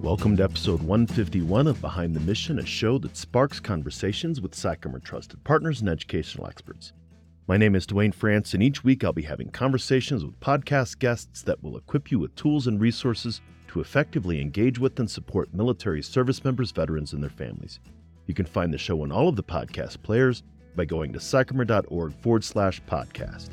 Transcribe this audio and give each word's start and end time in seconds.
Welcome 0.00 0.38
to 0.38 0.44
episode 0.44 0.82
151 0.82 1.66
of 1.66 1.78
Behind 1.82 2.16
the 2.16 2.20
Mission, 2.20 2.58
a 2.58 2.64
show 2.64 2.96
that 3.00 3.18
sparks 3.18 3.60
conversations 3.60 4.40
with 4.40 4.52
PsychArmor 4.52 5.04
trusted 5.04 5.44
partners 5.44 5.82
and 5.82 5.90
educational 5.90 6.46
experts. 6.46 6.94
My 7.46 7.58
name 7.58 7.74
is 7.74 7.84
Duane 7.84 8.12
France, 8.12 8.54
and 8.54 8.62
each 8.62 8.82
week 8.82 9.04
I'll 9.04 9.12
be 9.12 9.24
having 9.24 9.50
conversations 9.50 10.24
with 10.24 10.40
podcast 10.40 11.00
guests 11.00 11.42
that 11.42 11.62
will 11.62 11.76
equip 11.76 12.10
you 12.10 12.18
with 12.18 12.34
tools 12.34 12.66
and 12.66 12.80
resources 12.80 13.42
to 13.68 13.82
effectively 13.82 14.40
engage 14.40 14.78
with 14.78 14.98
and 14.98 15.10
support 15.10 15.52
military 15.52 16.02
service 16.02 16.42
members, 16.44 16.70
veterans, 16.70 17.12
and 17.12 17.22
their 17.22 17.28
families. 17.28 17.78
You 18.24 18.32
can 18.32 18.46
find 18.46 18.72
the 18.72 18.78
show 18.78 19.02
on 19.02 19.12
all 19.12 19.28
of 19.28 19.36
the 19.36 19.42
podcast 19.42 20.02
players 20.02 20.42
by 20.76 20.86
going 20.86 21.12
to 21.12 21.18
psycharmor.org 21.18 22.14
forward 22.22 22.44
slash 22.44 22.80
podcast. 22.88 23.50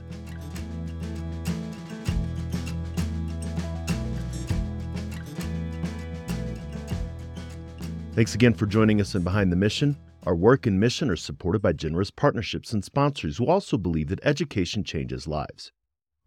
Thanks 8.18 8.34
again 8.34 8.56
for 8.56 8.66
joining 8.66 9.00
us 9.00 9.14
in 9.14 9.24
Behind 9.24 9.52
the 9.52 9.56
Mission. 9.56 9.96
Our 10.24 10.36
work 10.36 10.66
and 10.66 10.80
mission 10.80 11.12
are 11.12 11.16
supported 11.16 11.62
by 11.62 11.74
generous 11.74 12.10
partnerships 12.10 12.74
and 12.74 12.84
sponsors 12.84 13.38
who 13.38 13.46
also 13.46 13.78
believe 13.78 14.08
that 14.08 14.20
education 14.24 14.84
changes 14.84 15.28
lives. 15.28 15.72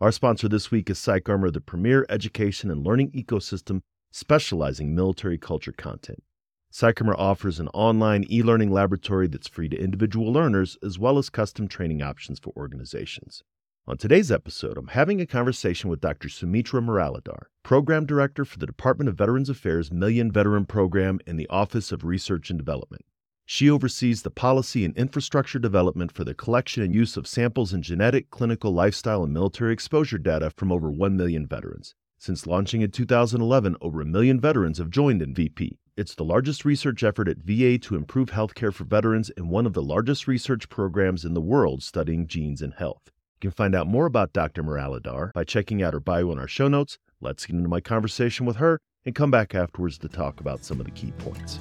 Our 0.00 0.12
sponsor 0.12 0.48
this 0.48 0.70
week 0.70 0.88
is 0.88 1.00
PsychArmor, 1.00 1.52
the 1.52 1.60
premier 1.60 2.06
education 2.08 2.70
and 2.70 2.86
learning 2.86 3.10
ecosystem 3.10 3.80
specializing 4.12 4.94
military 4.94 5.36
culture 5.36 5.72
content. 5.72 6.22
PsychArmor 6.72 7.16
offers 7.18 7.58
an 7.58 7.66
online 7.74 8.24
e 8.30 8.40
learning 8.40 8.70
laboratory 8.70 9.26
that's 9.26 9.48
free 9.48 9.68
to 9.68 9.76
individual 9.76 10.32
learners 10.32 10.78
as 10.84 10.96
well 10.96 11.18
as 11.18 11.28
custom 11.28 11.66
training 11.66 12.02
options 12.02 12.38
for 12.38 12.52
organizations. 12.56 13.42
On 13.86 13.96
today's 13.96 14.30
episode, 14.30 14.76
I'm 14.76 14.88
having 14.88 15.22
a 15.22 15.26
conversation 15.26 15.88
with 15.88 16.02
Dr. 16.02 16.28
Sumitra 16.28 16.82
Muralidhar, 16.82 17.44
Program 17.62 18.04
Director 18.04 18.44
for 18.44 18.58
the 18.58 18.66
Department 18.66 19.08
of 19.08 19.16
Veterans 19.16 19.48
Affairs 19.48 19.90
Million 19.90 20.30
Veteran 20.30 20.66
Program 20.66 21.18
in 21.26 21.38
the 21.38 21.48
Office 21.48 21.90
of 21.90 22.04
Research 22.04 22.50
and 22.50 22.58
Development. 22.58 23.02
She 23.46 23.70
oversees 23.70 24.20
the 24.20 24.30
policy 24.30 24.84
and 24.84 24.94
infrastructure 24.98 25.58
development 25.58 26.12
for 26.12 26.24
the 26.24 26.34
collection 26.34 26.82
and 26.82 26.94
use 26.94 27.16
of 27.16 27.26
samples 27.26 27.72
in 27.72 27.80
genetic, 27.80 28.30
clinical, 28.30 28.70
lifestyle, 28.70 29.24
and 29.24 29.32
military 29.32 29.72
exposure 29.72 30.18
data 30.18 30.50
from 30.50 30.70
over 30.70 30.90
1 30.90 31.16
million 31.16 31.46
veterans. 31.46 31.94
Since 32.18 32.46
launching 32.46 32.82
in 32.82 32.90
2011, 32.90 33.76
over 33.80 34.02
a 34.02 34.06
million 34.06 34.38
veterans 34.38 34.76
have 34.76 34.90
joined 34.90 35.22
MVP. 35.22 35.78
It's 35.96 36.14
the 36.14 36.22
largest 36.22 36.66
research 36.66 37.02
effort 37.02 37.28
at 37.28 37.38
VA 37.38 37.78
to 37.78 37.96
improve 37.96 38.30
healthcare 38.30 38.74
for 38.74 38.84
veterans 38.84 39.30
and 39.38 39.48
one 39.48 39.64
of 39.64 39.72
the 39.72 39.82
largest 39.82 40.28
research 40.28 40.68
programs 40.68 41.24
in 41.24 41.32
the 41.32 41.40
world 41.40 41.82
studying 41.82 42.26
genes 42.26 42.60
and 42.60 42.74
health. 42.74 43.10
You 43.42 43.48
can 43.48 43.56
find 43.56 43.74
out 43.74 43.86
more 43.86 44.04
about 44.04 44.34
Dr. 44.34 44.62
Muralidhar 44.62 45.32
by 45.32 45.44
checking 45.44 45.82
out 45.82 45.94
her 45.94 46.00
bio 46.00 46.30
in 46.30 46.38
our 46.38 46.46
show 46.46 46.68
notes. 46.68 46.98
Let's 47.22 47.46
get 47.46 47.56
into 47.56 47.70
my 47.70 47.80
conversation 47.80 48.44
with 48.44 48.56
her 48.56 48.78
and 49.06 49.14
come 49.14 49.30
back 49.30 49.54
afterwards 49.54 49.96
to 50.00 50.08
talk 50.08 50.40
about 50.40 50.62
some 50.62 50.78
of 50.78 50.84
the 50.84 50.92
key 50.92 51.12
points. 51.12 51.58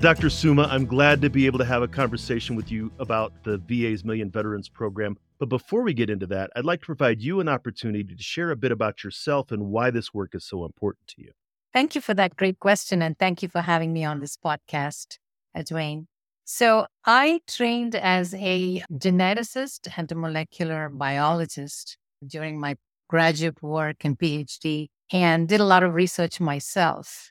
Dr. 0.00 0.30
Suma, 0.30 0.62
I'm 0.62 0.86
glad 0.86 1.20
to 1.20 1.28
be 1.28 1.44
able 1.44 1.58
to 1.58 1.64
have 1.66 1.82
a 1.82 1.88
conversation 1.88 2.56
with 2.56 2.72
you 2.72 2.90
about 2.98 3.34
the 3.44 3.58
VA's 3.58 4.02
Million 4.02 4.30
Veterans 4.30 4.70
Program. 4.70 5.18
But 5.38 5.50
before 5.50 5.82
we 5.82 5.92
get 5.92 6.08
into 6.08 6.26
that, 6.28 6.50
I'd 6.56 6.64
like 6.64 6.80
to 6.80 6.86
provide 6.86 7.20
you 7.20 7.40
an 7.40 7.50
opportunity 7.50 8.02
to 8.02 8.22
share 8.22 8.50
a 8.50 8.56
bit 8.56 8.72
about 8.72 9.04
yourself 9.04 9.52
and 9.52 9.66
why 9.66 9.90
this 9.90 10.14
work 10.14 10.34
is 10.34 10.46
so 10.46 10.64
important 10.64 11.06
to 11.08 11.20
you. 11.20 11.32
Thank 11.74 11.94
you 11.94 12.00
for 12.00 12.14
that 12.14 12.36
great 12.36 12.60
question. 12.60 13.02
And 13.02 13.18
thank 13.18 13.42
you 13.42 13.50
for 13.50 13.60
having 13.60 13.92
me 13.92 14.04
on 14.04 14.20
this 14.20 14.38
podcast, 14.38 15.18
Uh, 15.54 15.62
Duane. 15.62 16.06
So, 16.44 16.86
I 17.04 17.40
trained 17.46 17.94
as 17.94 18.34
a 18.34 18.82
geneticist 18.92 19.88
and 19.96 20.10
a 20.10 20.14
molecular 20.14 20.88
biologist 20.88 21.96
during 22.26 22.58
my 22.58 22.76
graduate 23.08 23.62
work 23.62 24.04
and 24.04 24.18
PhD 24.18 24.88
and 25.12 25.48
did 25.48 25.60
a 25.60 25.64
lot 25.64 25.82
of 25.82 25.94
research 25.94 26.40
myself 26.40 27.30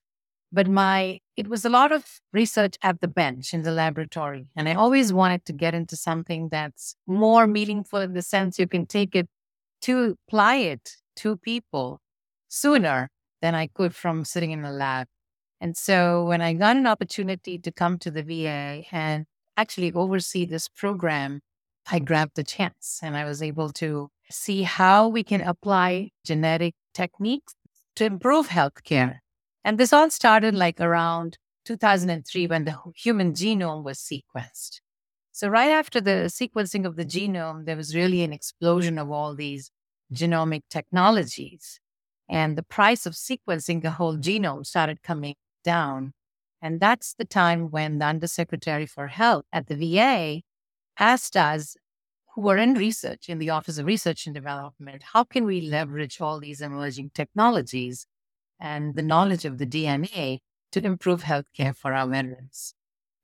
but 0.51 0.67
my 0.67 1.19
it 1.37 1.47
was 1.47 1.63
a 1.63 1.69
lot 1.69 1.91
of 1.91 2.19
research 2.33 2.75
at 2.81 3.01
the 3.01 3.07
bench 3.07 3.53
in 3.53 3.61
the 3.63 3.71
laboratory 3.71 4.47
and 4.55 4.67
i 4.67 4.73
always 4.73 5.13
wanted 5.13 5.43
to 5.45 5.53
get 5.53 5.73
into 5.73 5.95
something 5.95 6.49
that's 6.49 6.95
more 7.07 7.47
meaningful 7.47 7.99
in 7.99 8.13
the 8.13 8.21
sense 8.21 8.59
you 8.59 8.67
can 8.67 8.85
take 8.85 9.15
it 9.15 9.27
to 9.81 10.17
apply 10.27 10.55
it 10.55 10.97
to 11.15 11.37
people 11.37 11.99
sooner 12.47 13.09
than 13.41 13.55
i 13.55 13.67
could 13.67 13.95
from 13.95 14.25
sitting 14.25 14.51
in 14.51 14.63
a 14.65 14.71
lab 14.71 15.07
and 15.61 15.77
so 15.77 16.23
when 16.25 16.41
i 16.41 16.53
got 16.53 16.75
an 16.75 16.87
opportunity 16.87 17.57
to 17.57 17.71
come 17.71 17.97
to 17.97 18.11
the 18.11 18.23
va 18.23 18.83
and 18.91 19.25
actually 19.57 19.91
oversee 19.93 20.45
this 20.45 20.67
program 20.67 21.41
i 21.91 21.99
grabbed 21.99 22.35
the 22.35 22.43
chance 22.43 22.99
and 23.03 23.15
i 23.17 23.25
was 23.25 23.41
able 23.41 23.71
to 23.71 24.09
see 24.29 24.63
how 24.63 25.07
we 25.07 25.23
can 25.23 25.41
apply 25.41 26.09
genetic 26.25 26.75
techniques 26.93 27.53
to 27.95 28.05
improve 28.05 28.49
healthcare 28.49 29.19
and 29.63 29.77
this 29.77 29.93
all 29.93 30.09
started 30.09 30.55
like 30.55 30.79
around 30.79 31.37
2003 31.65 32.47
when 32.47 32.65
the 32.65 32.75
human 32.95 33.33
genome 33.33 33.83
was 33.83 33.99
sequenced. 33.99 34.81
So, 35.31 35.47
right 35.47 35.69
after 35.69 36.01
the 36.01 36.27
sequencing 36.27 36.85
of 36.85 36.95
the 36.95 37.05
genome, 37.05 37.65
there 37.65 37.77
was 37.77 37.95
really 37.95 38.23
an 38.23 38.33
explosion 38.33 38.97
of 38.97 39.11
all 39.11 39.35
these 39.35 39.69
genomic 40.11 40.63
technologies. 40.69 41.79
And 42.27 42.57
the 42.57 42.63
price 42.63 43.05
of 43.05 43.13
sequencing 43.13 43.83
the 43.83 43.91
whole 43.91 44.17
genome 44.17 44.65
started 44.65 45.03
coming 45.03 45.35
down. 45.63 46.13
And 46.61 46.79
that's 46.79 47.13
the 47.13 47.25
time 47.25 47.71
when 47.71 47.99
the 47.99 48.05
Undersecretary 48.05 48.85
for 48.85 49.07
Health 49.07 49.45
at 49.53 49.67
the 49.67 49.75
VA 49.75 50.41
asked 50.97 51.37
us, 51.37 51.77
who 52.35 52.41
were 52.41 52.57
in 52.57 52.73
research 52.73 53.27
in 53.27 53.39
the 53.39 53.49
Office 53.49 53.77
of 53.77 53.85
Research 53.85 54.25
and 54.25 54.35
Development, 54.35 55.01
how 55.13 55.23
can 55.23 55.45
we 55.45 55.61
leverage 55.61 56.21
all 56.21 56.39
these 56.39 56.61
emerging 56.61 57.11
technologies 57.13 58.05
and 58.59 58.95
the 58.95 59.01
knowledge 59.01 59.45
of 59.45 59.57
the 59.57 59.65
DNA 59.65 60.39
to 60.71 60.85
improve 60.85 61.23
healthcare 61.23 61.75
for 61.75 61.93
our 61.93 62.07
veterans. 62.07 62.73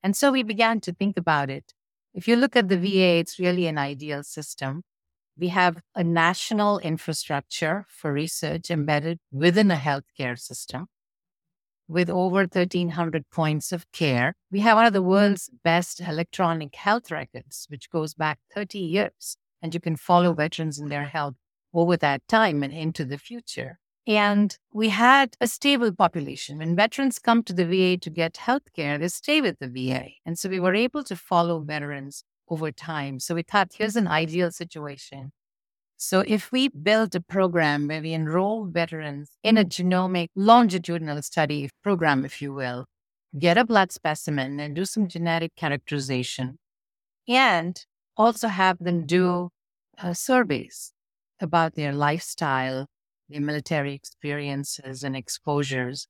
And 0.04 0.16
so 0.16 0.32
we 0.32 0.44
began 0.44 0.80
to 0.82 0.94
think 0.94 1.18
about 1.18 1.50
it. 1.50 1.74
If 2.14 2.28
you 2.28 2.36
look 2.36 2.56
at 2.56 2.70
the 2.70 2.78
VA, 2.78 3.20
it's 3.20 3.40
really 3.40 3.68
an 3.68 3.78
ideal 3.78 4.24
system. 4.24 4.84
We 5.38 5.50
have 5.50 5.82
a 5.96 6.04
national 6.04 6.80
infrastructure 6.80 7.86
for 7.90 8.14
research 8.14 8.72
embedded 8.72 9.20
within 9.32 9.70
a 9.70 9.76
healthcare 9.76 10.40
system 10.40 10.88
with 11.88 12.10
over 12.10 12.40
1,300 12.40 13.30
points 13.32 13.72
of 13.72 13.92
care. 13.92 14.34
We 14.52 14.60
have 14.62 14.78
one 14.78 14.86
of 14.86 14.94
the 14.94 15.00
mm-hmm. 15.00 15.10
world's 15.10 15.50
best 15.64 16.02
electronic 16.02 16.76
health 16.76 17.12
records, 17.12 17.68
which 17.70 17.90
goes 17.90 18.14
back 18.14 18.40
30 18.54 18.80
years. 18.80 19.38
And 19.62 19.74
you 19.74 19.80
can 19.80 19.96
follow 19.96 20.34
veterans 20.34 20.80
in 20.80 20.90
their 20.90 21.06
health 21.06 21.36
over 21.74 21.98
that 21.98 22.28
time 22.28 22.64
and 22.64 22.74
into 22.74 23.06
the 23.06 23.18
future. 23.18 23.80
And 24.08 24.56
we 24.72 24.90
had 24.90 25.36
a 25.42 25.48
stable 25.48 25.92
population. 25.92 26.60
When 26.60 26.76
veterans 26.76 27.18
come 27.18 27.42
to 27.44 27.54
the 27.54 27.66
VA 27.66 27.98
to 27.98 28.10
get 28.10 28.38
health 28.38 28.72
care, 28.76 29.00
they 29.00 29.08
stay 29.08 29.42
with 29.42 29.58
the 29.60 29.68
VA. 29.68 30.10
And 30.26 30.38
so 30.38 30.48
we 30.50 30.60
were 30.60 30.76
able 30.76 31.04
to 31.06 31.16
follow 31.16 31.60
veterans 31.60 32.24
over 32.48 32.72
time. 32.72 33.20
So 33.20 33.34
we 33.34 33.42
thought 33.42 33.72
here's 33.76 33.96
an 33.96 34.06
mm-hmm. 34.06 34.14
ideal 34.14 34.52
situation. 34.52 35.32
So 35.98 36.24
if 36.28 36.52
we 36.52 36.68
build 36.68 37.16
a 37.16 37.22
program 37.22 37.88
where 37.88 38.02
we 38.02 38.14
enroll 38.14 38.66
veterans 38.66 39.32
in 39.44 39.58
a 39.58 39.64
genomic 39.64 40.28
longitudinal 40.36 41.22
study 41.22 41.70
program, 41.84 42.26
if 42.26 42.42
you 42.42 42.54
will, 42.54 42.86
get 43.38 43.58
a 43.58 43.66
blood 43.66 43.92
specimen 43.92 44.60
and 44.60 44.76
do 44.76 44.86
some 44.86 45.08
genetic 45.08 45.56
characterization, 45.56 46.58
and 47.28 47.86
also 48.18 48.48
have 48.48 48.78
them 48.80 49.06
do 49.06 49.50
uh, 49.98 50.14
surveys 50.14 50.94
about 51.40 51.76
their 51.76 51.94
lifestyle, 51.94 52.88
their 53.30 53.42
military 53.42 53.94
experiences 53.94 55.04
and 55.04 55.16
exposures. 55.16 56.08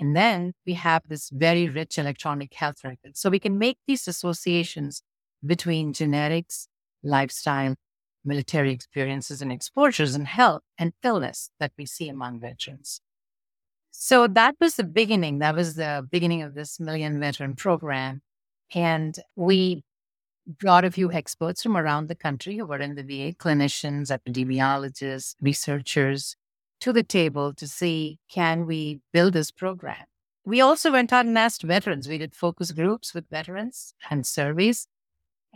And 0.00 0.16
then 0.16 0.52
we 0.66 0.74
have 0.74 1.02
this 1.08 1.30
very 1.30 1.68
rich 1.68 1.98
electronic 1.98 2.54
health 2.54 2.82
record. 2.84 3.16
So 3.16 3.30
we 3.30 3.38
can 3.38 3.58
make 3.58 3.78
these 3.86 4.08
associations 4.08 5.02
between 5.44 5.92
genetics, 5.92 6.68
lifestyle, 7.02 7.74
military 8.24 8.72
experiences 8.72 9.42
and 9.42 9.52
exposures 9.52 10.14
and 10.14 10.26
health 10.26 10.62
and 10.78 10.92
illness 11.02 11.50
that 11.60 11.72
we 11.76 11.86
see 11.86 12.08
among 12.08 12.40
veterans. 12.40 13.00
So 13.90 14.26
that 14.26 14.56
was 14.60 14.74
the 14.76 14.84
beginning. 14.84 15.38
That 15.38 15.54
was 15.54 15.76
the 15.76 16.06
beginning 16.10 16.42
of 16.42 16.54
this 16.54 16.80
Million 16.80 17.20
Veteran 17.20 17.54
program. 17.54 18.22
And 18.74 19.16
we 19.36 19.84
brought 20.46 20.84
a 20.84 20.90
few 20.90 21.12
experts 21.12 21.62
from 21.62 21.76
around 21.76 22.08
the 22.08 22.14
country 22.14 22.56
who 22.56 22.66
were 22.66 22.78
in 22.78 22.96
the 22.96 23.02
VA 23.02 23.34
clinicians, 23.34 24.10
epidemiologists, 24.10 25.36
researchers, 25.40 26.36
to 26.80 26.92
the 26.92 27.02
table 27.02 27.54
to 27.54 27.66
see 27.66 28.18
can 28.30 28.66
we 28.66 29.00
build 29.12 29.32
this 29.32 29.50
program. 29.50 30.04
We 30.44 30.60
also 30.60 30.92
went 30.92 31.12
out 31.12 31.24
and 31.24 31.38
asked 31.38 31.62
veterans. 31.62 32.08
We 32.08 32.18
did 32.18 32.34
focus 32.34 32.72
groups 32.72 33.14
with 33.14 33.30
veterans 33.30 33.94
and 34.10 34.26
surveys 34.26 34.86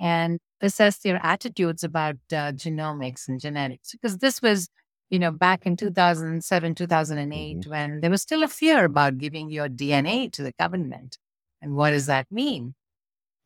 and 0.00 0.38
assessed 0.60 1.02
their 1.02 1.20
attitudes 1.22 1.84
about 1.84 2.16
uh, 2.32 2.52
genomics 2.52 3.28
and 3.28 3.40
genetics. 3.40 3.92
Because 3.92 4.18
this 4.18 4.42
was, 4.42 4.68
you 5.10 5.18
know, 5.18 5.30
back 5.30 5.66
in 5.66 5.76
2007, 5.76 6.74
2008, 6.74 7.58
mm-hmm. 7.58 7.70
when 7.70 8.00
there 8.00 8.10
was 8.10 8.22
still 8.22 8.42
a 8.42 8.48
fear 8.48 8.84
about 8.84 9.18
giving 9.18 9.50
your 9.50 9.68
DNA 9.68 10.32
to 10.32 10.42
the 10.42 10.52
government. 10.58 11.18
And 11.60 11.74
what 11.74 11.90
does 11.90 12.06
that 12.06 12.26
mean? 12.30 12.74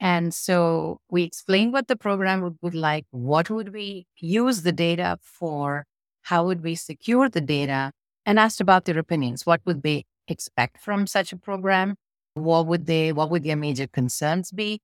And 0.00 0.34
so 0.34 1.00
we 1.08 1.22
explained 1.22 1.72
what 1.72 1.88
the 1.88 1.96
program 1.96 2.42
would, 2.42 2.58
would 2.60 2.74
like. 2.74 3.06
What 3.10 3.50
would 3.50 3.72
we 3.72 4.06
use 4.18 4.62
the 4.62 4.72
data 4.72 5.18
for? 5.22 5.86
how 6.22 6.46
would 6.46 6.62
we 6.62 6.74
secure 6.74 7.28
the 7.28 7.40
data, 7.40 7.92
and 8.24 8.38
asked 8.38 8.60
about 8.60 8.84
their 8.84 8.98
opinions. 8.98 9.44
What 9.44 9.60
would 9.64 9.82
they 9.82 10.04
expect 10.28 10.78
from 10.80 11.06
such 11.06 11.32
a 11.32 11.36
program? 11.36 11.96
What 12.34 12.66
would 12.66 12.86
they, 12.86 13.12
what 13.12 13.30
would 13.30 13.42
their 13.42 13.56
major 13.56 13.86
concerns 13.86 14.52
be? 14.52 14.80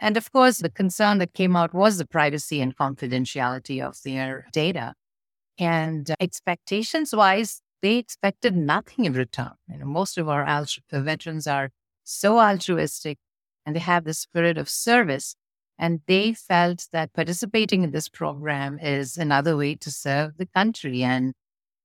And 0.00 0.16
of 0.16 0.30
course, 0.32 0.58
the 0.58 0.70
concern 0.70 1.18
that 1.18 1.34
came 1.34 1.56
out 1.56 1.74
was 1.74 1.98
the 1.98 2.06
privacy 2.06 2.60
and 2.60 2.76
confidentiality 2.76 3.82
of 3.84 4.00
their 4.02 4.46
data. 4.52 4.94
And 5.58 6.10
uh, 6.10 6.14
expectations 6.20 7.14
wise, 7.14 7.60
they 7.82 7.96
expected 7.96 8.56
nothing 8.56 9.04
in 9.04 9.12
return. 9.12 9.52
You 9.68 9.78
know, 9.78 9.86
most 9.86 10.16
of 10.18 10.28
our 10.28 10.44
altru- 10.44 10.82
veterans 10.92 11.46
are 11.46 11.70
so 12.04 12.38
altruistic 12.38 13.18
and 13.66 13.74
they 13.74 13.80
have 13.80 14.04
the 14.04 14.14
spirit 14.14 14.56
of 14.56 14.68
service. 14.68 15.34
And 15.80 16.00
they 16.06 16.32
felt 16.32 16.88
that 16.92 17.12
participating 17.12 17.84
in 17.84 17.92
this 17.92 18.08
program 18.08 18.78
is 18.80 19.16
another 19.16 19.56
way 19.56 19.76
to 19.76 19.90
serve 19.90 20.36
the 20.36 20.46
country 20.46 21.02
and 21.02 21.34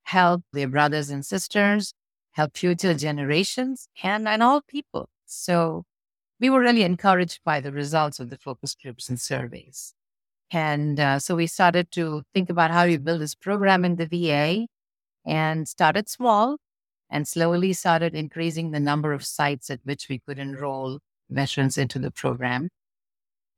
help 0.03 0.43
their 0.51 0.67
brothers 0.67 1.09
and 1.09 1.25
sisters, 1.25 1.93
help 2.31 2.57
future 2.57 2.93
generations, 2.93 3.87
and, 4.01 4.27
and 4.27 4.41
all 4.41 4.61
people. 4.61 5.09
So 5.25 5.83
we 6.39 6.49
were 6.49 6.59
really 6.59 6.83
encouraged 6.83 7.39
by 7.43 7.59
the 7.59 7.71
results 7.71 8.19
of 8.19 8.29
the 8.29 8.37
focus 8.37 8.75
groups 8.75 9.09
and 9.09 9.19
surveys. 9.19 9.93
And 10.51 10.99
uh, 10.99 11.19
so 11.19 11.35
we 11.35 11.47
started 11.47 11.91
to 11.91 12.23
think 12.33 12.49
about 12.49 12.71
how 12.71 12.85
we 12.85 12.97
build 12.97 13.21
this 13.21 13.35
program 13.35 13.83
in 13.83 13.95
the 13.95 14.05
VA 14.05 14.67
and 15.25 15.67
started 15.67 16.09
small 16.09 16.57
and 17.09 17.27
slowly 17.27 17.73
started 17.73 18.13
increasing 18.13 18.71
the 18.71 18.79
number 18.79 19.13
of 19.13 19.25
sites 19.25 19.69
at 19.69 19.79
which 19.83 20.09
we 20.09 20.19
could 20.19 20.39
enroll 20.39 20.99
veterans 21.29 21.77
into 21.77 21.99
the 21.99 22.11
program. 22.11 22.69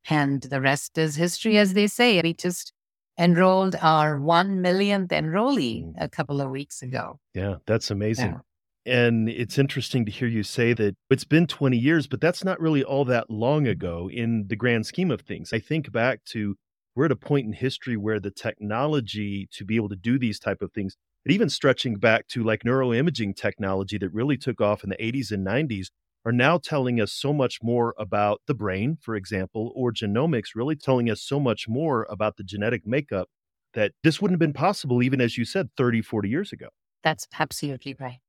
And 0.09 0.43
the 0.43 0.61
rest 0.61 0.97
is 0.97 1.15
history, 1.15 1.57
as 1.57 1.73
they 1.73 1.87
say. 1.87 2.21
We 2.21 2.33
just 2.33 2.71
enrolled 3.17 3.75
our 3.81 4.19
1 4.19 4.61
millionth 4.61 5.09
enrollee 5.09 5.85
mm. 5.85 5.93
a 5.97 6.09
couple 6.09 6.41
of 6.41 6.49
weeks 6.49 6.81
ago. 6.81 7.19
Yeah, 7.33 7.55
that's 7.65 7.91
amazing. 7.91 8.33
Yeah. 8.33 8.39
And 8.85 9.27
it's 9.29 9.57
interesting 9.57 10.05
to 10.05 10.11
hear 10.11 10.27
you 10.27 10.43
say 10.43 10.73
that 10.73 10.95
it's 11.09 11.23
been 11.23 11.47
20 11.47 11.77
years, 11.77 12.07
but 12.07 12.21
that's 12.21 12.43
not 12.43 12.59
really 12.59 12.83
all 12.83 13.03
that 13.05 13.29
long 13.31 13.67
ago 13.67 14.09
in 14.11 14.47
the 14.47 14.55
grand 14.55 14.85
scheme 14.85 15.09
of 15.09 15.21
things. 15.21 15.51
I 15.53 15.59
think 15.59 15.91
back 15.91 16.23
to 16.25 16.55
we're 16.95 17.05
at 17.05 17.11
a 17.11 17.15
point 17.15 17.47
in 17.47 17.53
history 17.53 17.97
where 17.97 18.19
the 18.19 18.31
technology 18.31 19.47
to 19.53 19.65
be 19.65 19.75
able 19.75 19.89
to 19.89 19.95
do 19.95 20.19
these 20.19 20.39
type 20.39 20.61
of 20.61 20.71
things, 20.71 20.95
and 21.25 21.33
even 21.33 21.49
stretching 21.49 21.95
back 21.95 22.27
to 22.27 22.43
like 22.43 22.61
neuroimaging 22.63 23.35
technology 23.35 23.97
that 23.97 24.13
really 24.13 24.37
took 24.37 24.61
off 24.61 24.83
in 24.83 24.91
the 24.91 25.03
80s 25.03 25.31
and 25.31 25.43
90s, 25.43 25.89
are 26.23 26.31
now 26.31 26.57
telling 26.57 27.01
us 27.01 27.11
so 27.11 27.33
much 27.33 27.59
more 27.63 27.93
about 27.99 28.41
the 28.47 28.53
brain, 28.53 28.97
for 29.01 29.15
example, 29.15 29.71
or 29.75 29.91
genomics, 29.91 30.49
really 30.55 30.75
telling 30.75 31.09
us 31.09 31.21
so 31.21 31.39
much 31.39 31.67
more 31.67 32.05
about 32.09 32.37
the 32.37 32.43
genetic 32.43 32.85
makeup 32.85 33.29
that 33.73 33.93
this 34.03 34.21
wouldn't 34.21 34.35
have 34.35 34.39
been 34.39 34.53
possible, 34.53 35.03
even 35.03 35.19
as 35.21 35.37
you 35.37 35.45
said, 35.45 35.69
30, 35.75 36.01
40 36.01 36.29
years 36.29 36.51
ago. 36.53 36.69
That's 37.03 37.27
absolutely 37.39 37.95
right. 37.99 38.19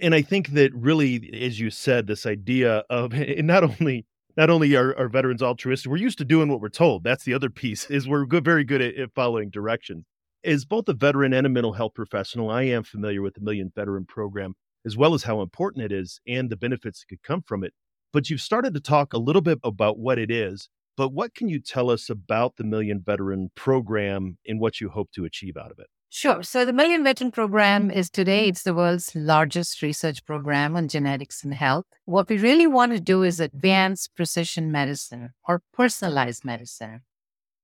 And 0.00 0.14
I 0.14 0.22
think 0.22 0.48
that 0.48 0.74
really, 0.74 1.30
as 1.42 1.60
you 1.60 1.70
said, 1.70 2.06
this 2.06 2.26
idea 2.26 2.84
of 2.90 3.14
eh, 3.14 3.40
not 3.42 3.64
only 3.64 4.06
not 4.36 4.50
only 4.50 4.74
are, 4.74 4.96
are 4.98 5.08
veterans 5.08 5.42
altruistic, 5.42 5.90
we're 5.90 5.96
used 5.96 6.18
to 6.18 6.24
doing 6.24 6.48
what 6.48 6.60
we're 6.60 6.68
told. 6.68 7.04
That's 7.04 7.24
the 7.24 7.34
other 7.34 7.50
piece 7.50 7.88
is 7.88 8.08
we're 8.08 8.26
good, 8.26 8.44
very 8.44 8.64
good 8.64 8.82
at, 8.82 8.96
at 8.96 9.14
following 9.14 9.50
directions. 9.50 10.04
As 10.44 10.64
both 10.64 10.88
a 10.88 10.92
veteran 10.92 11.32
and 11.32 11.46
a 11.46 11.50
mental 11.50 11.72
health 11.74 11.94
professional, 11.94 12.50
I 12.50 12.62
am 12.62 12.82
familiar 12.82 13.22
with 13.22 13.34
the 13.34 13.40
Million 13.40 13.72
Veteran 13.74 14.04
Program 14.04 14.54
as 14.84 14.96
well 14.96 15.14
as 15.14 15.22
how 15.22 15.40
important 15.40 15.84
it 15.84 15.92
is 15.92 16.20
and 16.26 16.50
the 16.50 16.56
benefits 16.56 17.00
that 17.00 17.06
could 17.08 17.22
come 17.22 17.42
from 17.42 17.64
it. 17.64 17.72
But 18.12 18.28
you've 18.28 18.40
started 18.40 18.74
to 18.74 18.80
talk 18.80 19.12
a 19.12 19.18
little 19.18 19.42
bit 19.42 19.58
about 19.64 19.98
what 19.98 20.18
it 20.18 20.30
is. 20.30 20.68
But 20.96 21.12
what 21.12 21.34
can 21.34 21.48
you 21.48 21.58
tell 21.58 21.90
us 21.90 22.08
about 22.08 22.56
the 22.56 22.64
Million 22.64 23.02
Veteran 23.04 23.50
program 23.56 24.38
and 24.46 24.60
what 24.60 24.80
you 24.80 24.90
hope 24.90 25.10
to 25.12 25.24
achieve 25.24 25.56
out 25.56 25.72
of 25.72 25.78
it? 25.78 25.86
Sure. 26.16 26.44
So 26.44 26.64
the 26.64 26.72
Million 26.72 27.02
Veteran 27.02 27.32
Program 27.32 27.88
mm-hmm. 27.88 27.98
is 27.98 28.08
today, 28.08 28.46
it's 28.46 28.62
the 28.62 28.72
world's 28.72 29.16
largest 29.16 29.82
research 29.82 30.24
program 30.24 30.76
on 30.76 30.86
genetics 30.86 31.42
and 31.42 31.52
health. 31.52 31.86
What 32.04 32.28
we 32.28 32.38
really 32.38 32.68
want 32.68 32.92
to 32.92 33.00
do 33.00 33.24
is 33.24 33.40
advance 33.40 34.06
precision 34.06 34.70
medicine 34.70 35.30
or 35.48 35.62
personalized 35.72 36.44
medicine. 36.44 37.00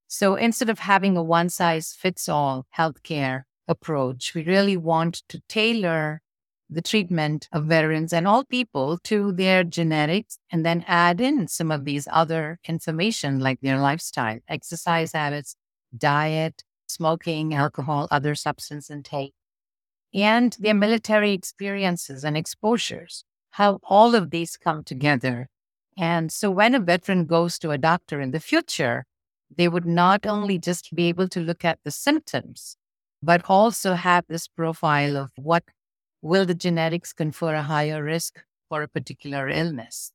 So 0.08 0.34
instead 0.34 0.68
of 0.68 0.80
having 0.80 1.16
a 1.16 1.22
one 1.22 1.48
size 1.48 1.92
fits 1.96 2.28
all 2.28 2.66
healthcare 2.76 3.44
approach, 3.68 4.34
we 4.34 4.42
really 4.42 4.76
want 4.76 5.22
to 5.28 5.40
tailor 5.48 6.20
the 6.68 6.82
treatment 6.82 7.46
of 7.52 7.66
veterans 7.66 8.12
and 8.12 8.26
all 8.26 8.44
people 8.44 8.98
to 9.04 9.30
their 9.30 9.62
genetics 9.62 10.38
and 10.50 10.66
then 10.66 10.84
add 10.88 11.20
in 11.20 11.46
some 11.46 11.70
of 11.70 11.84
these 11.84 12.08
other 12.10 12.58
information 12.66 13.38
like 13.38 13.60
their 13.60 13.78
lifestyle, 13.78 14.40
exercise 14.48 15.12
habits, 15.12 15.54
diet, 15.96 16.64
smoking, 16.90 17.54
alcohol, 17.54 18.08
other 18.10 18.34
substance 18.34 18.90
intake, 18.90 19.34
and 20.12 20.56
their 20.58 20.74
military 20.74 21.32
experiences 21.32 22.24
and 22.24 22.36
exposures, 22.36 23.24
how 23.50 23.78
all 23.84 24.14
of 24.14 24.30
these 24.30 24.56
come 24.56 24.82
together. 24.82 25.48
And 25.96 26.32
so 26.32 26.50
when 26.50 26.74
a 26.74 26.80
veteran 26.80 27.26
goes 27.26 27.58
to 27.60 27.70
a 27.70 27.78
doctor 27.78 28.20
in 28.20 28.30
the 28.30 28.40
future, 28.40 29.04
they 29.54 29.68
would 29.68 29.86
not 29.86 30.26
only 30.26 30.58
just 30.58 30.94
be 30.94 31.08
able 31.08 31.28
to 31.28 31.40
look 31.40 31.64
at 31.64 31.78
the 31.84 31.90
symptoms, 31.90 32.76
but 33.22 33.42
also 33.48 33.94
have 33.94 34.24
this 34.28 34.48
profile 34.48 35.16
of 35.16 35.30
what 35.36 35.64
will 36.22 36.46
the 36.46 36.54
genetics 36.54 37.12
confer 37.12 37.54
a 37.54 37.62
higher 37.62 38.02
risk 38.02 38.42
for 38.68 38.82
a 38.82 38.88
particular 38.88 39.48
illness? 39.48 40.12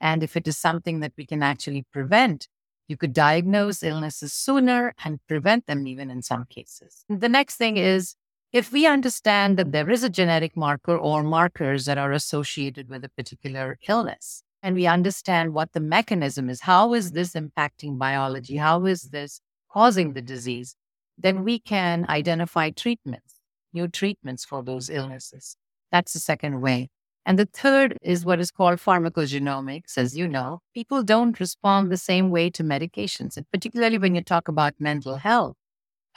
And 0.00 0.22
if 0.22 0.36
it 0.36 0.46
is 0.46 0.56
something 0.56 1.00
that 1.00 1.12
we 1.16 1.26
can 1.26 1.42
actually 1.42 1.84
prevent, 1.92 2.48
you 2.88 2.96
could 2.96 3.12
diagnose 3.12 3.82
illnesses 3.82 4.32
sooner 4.32 4.94
and 5.04 5.20
prevent 5.28 5.66
them 5.66 5.86
even 5.86 6.10
in 6.10 6.22
some 6.22 6.44
cases. 6.46 7.04
The 7.08 7.28
next 7.28 7.56
thing 7.56 7.76
is 7.76 8.16
if 8.52 8.72
we 8.72 8.86
understand 8.86 9.58
that 9.58 9.72
there 9.72 9.90
is 9.90 10.02
a 10.02 10.08
genetic 10.08 10.56
marker 10.56 10.96
or 10.96 11.22
markers 11.22 11.84
that 11.84 11.98
are 11.98 12.12
associated 12.12 12.88
with 12.88 13.04
a 13.04 13.10
particular 13.10 13.78
illness, 13.86 14.42
and 14.62 14.74
we 14.74 14.86
understand 14.86 15.54
what 15.54 15.72
the 15.72 15.80
mechanism 15.80 16.50
is, 16.50 16.62
how 16.62 16.94
is 16.94 17.12
this 17.12 17.34
impacting 17.34 17.98
biology? 17.98 18.56
How 18.56 18.86
is 18.86 19.10
this 19.10 19.40
causing 19.70 20.14
the 20.14 20.22
disease? 20.22 20.74
Then 21.16 21.44
we 21.44 21.58
can 21.60 22.06
identify 22.08 22.70
treatments 22.70 23.38
new 23.72 23.88
treatments 23.88 24.44
for 24.44 24.62
those 24.62 24.90
illnesses. 24.90 25.56
That's 25.92 26.12
the 26.12 26.18
second 26.18 26.60
way. 26.60 26.90
And 27.28 27.38
the 27.38 27.44
third 27.44 27.98
is 28.00 28.24
what 28.24 28.40
is 28.40 28.50
called 28.50 28.78
pharmacogenomics. 28.78 29.98
As 29.98 30.16
you 30.16 30.26
know, 30.26 30.60
people 30.72 31.02
don't 31.02 31.38
respond 31.38 31.92
the 31.92 31.98
same 31.98 32.30
way 32.30 32.48
to 32.48 32.64
medications, 32.64 33.36
and 33.36 33.44
particularly 33.52 33.98
when 33.98 34.14
you 34.14 34.22
talk 34.22 34.48
about 34.48 34.80
mental 34.80 35.16
health. 35.16 35.54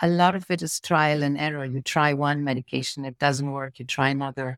A 0.01 0.08
lot 0.08 0.36
of 0.36 0.50
it 0.50 0.62
is 0.62 0.80
trial 0.80 1.22
and 1.22 1.38
error. 1.38 1.65
You 1.65 1.82
try 1.82 2.13
one 2.13 2.46
medication, 2.46 3.03
it 3.03 3.20
doesn't 3.20 3.51
work, 3.51 3.77
you 3.77 3.84
try 3.84 4.08
another. 4.08 4.58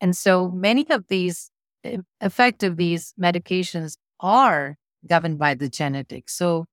And 0.00 0.16
so 0.16 0.48
many 0.48 0.88
of 0.88 1.08
these 1.08 1.50
eh, 1.84 1.98
effect 2.22 2.62
of 2.62 2.78
these 2.78 3.12
medications 3.20 3.98
are 4.20 4.78
governed 5.06 5.38
by 5.38 5.52
the 5.52 5.68
genetics. 5.68 6.34
So 6.34 6.64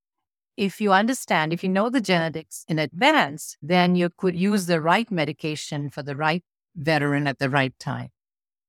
if 0.55 0.79
you 0.79 0.93
understand, 0.93 1.51
if 1.51 1.63
you 1.63 1.69
know 1.69 1.89
the 1.89 1.99
genetics 1.99 2.63
in 2.69 2.79
advance, 2.79 3.57
then 3.61 3.97
you 3.97 4.09
could 4.09 4.37
use 4.37 4.67
the 4.67 4.79
right 4.79 5.11
medication 5.11 5.89
for 5.89 6.01
the 6.01 6.15
right 6.15 6.45
veteran 6.77 7.27
at 7.27 7.39
the 7.39 7.49
right 7.49 7.77
time. 7.77 8.11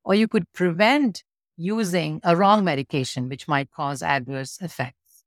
Or 0.07 0.15
you 0.15 0.29
could 0.29 0.51
prevent 0.53 1.25
using 1.57 2.21
a 2.23 2.37
wrong 2.37 2.65
medication, 2.65 3.29
which 3.29 3.49
might 3.49 3.73
cause 3.73 4.03
adverse 4.03 4.59
effects. 4.61 5.25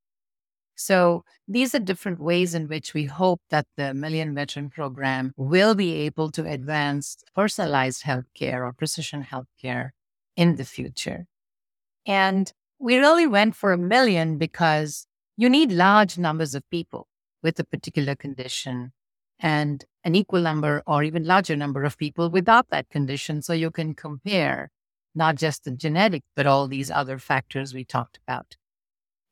So 0.74 1.24
these 1.46 1.74
are 1.74 1.78
different 1.78 2.18
ways 2.18 2.54
in 2.54 2.66
which 2.66 2.94
we 2.94 3.04
hope 3.04 3.42
that 3.50 3.66
the 3.76 3.92
Million 3.92 4.34
Veteran 4.34 4.70
Program 4.70 5.34
will 5.36 5.74
be 5.74 5.92
able 6.06 6.30
to 6.30 6.46
advance 6.46 7.18
personalized 7.34 8.04
healthcare 8.04 8.66
or 8.66 8.72
precision 8.72 9.22
healthcare 9.22 9.90
in 10.34 10.56
the 10.56 10.64
future. 10.64 11.26
And 12.06 12.50
we 12.78 12.96
really 12.96 13.26
went 13.26 13.54
for 13.56 13.74
a 13.74 13.78
million 13.78 14.38
because 14.38 15.06
you 15.36 15.50
need 15.50 15.70
large 15.70 16.16
numbers 16.16 16.54
of 16.54 16.62
people 16.70 17.06
with 17.42 17.60
a 17.60 17.64
particular 17.64 18.14
condition 18.14 18.92
and 19.40 19.84
an 20.04 20.14
equal 20.14 20.40
number 20.40 20.82
or 20.86 21.02
even 21.02 21.24
larger 21.24 21.56
number 21.56 21.84
of 21.84 21.98
people 21.98 22.30
without 22.30 22.68
that 22.70 22.88
condition. 22.90 23.42
So 23.42 23.52
you 23.52 23.70
can 23.70 23.94
compare 23.94 24.70
not 25.14 25.34
just 25.34 25.64
the 25.64 25.72
genetic, 25.72 26.22
but 26.36 26.46
all 26.46 26.68
these 26.68 26.90
other 26.90 27.18
factors 27.18 27.74
we 27.74 27.84
talked 27.84 28.18
about. 28.26 28.56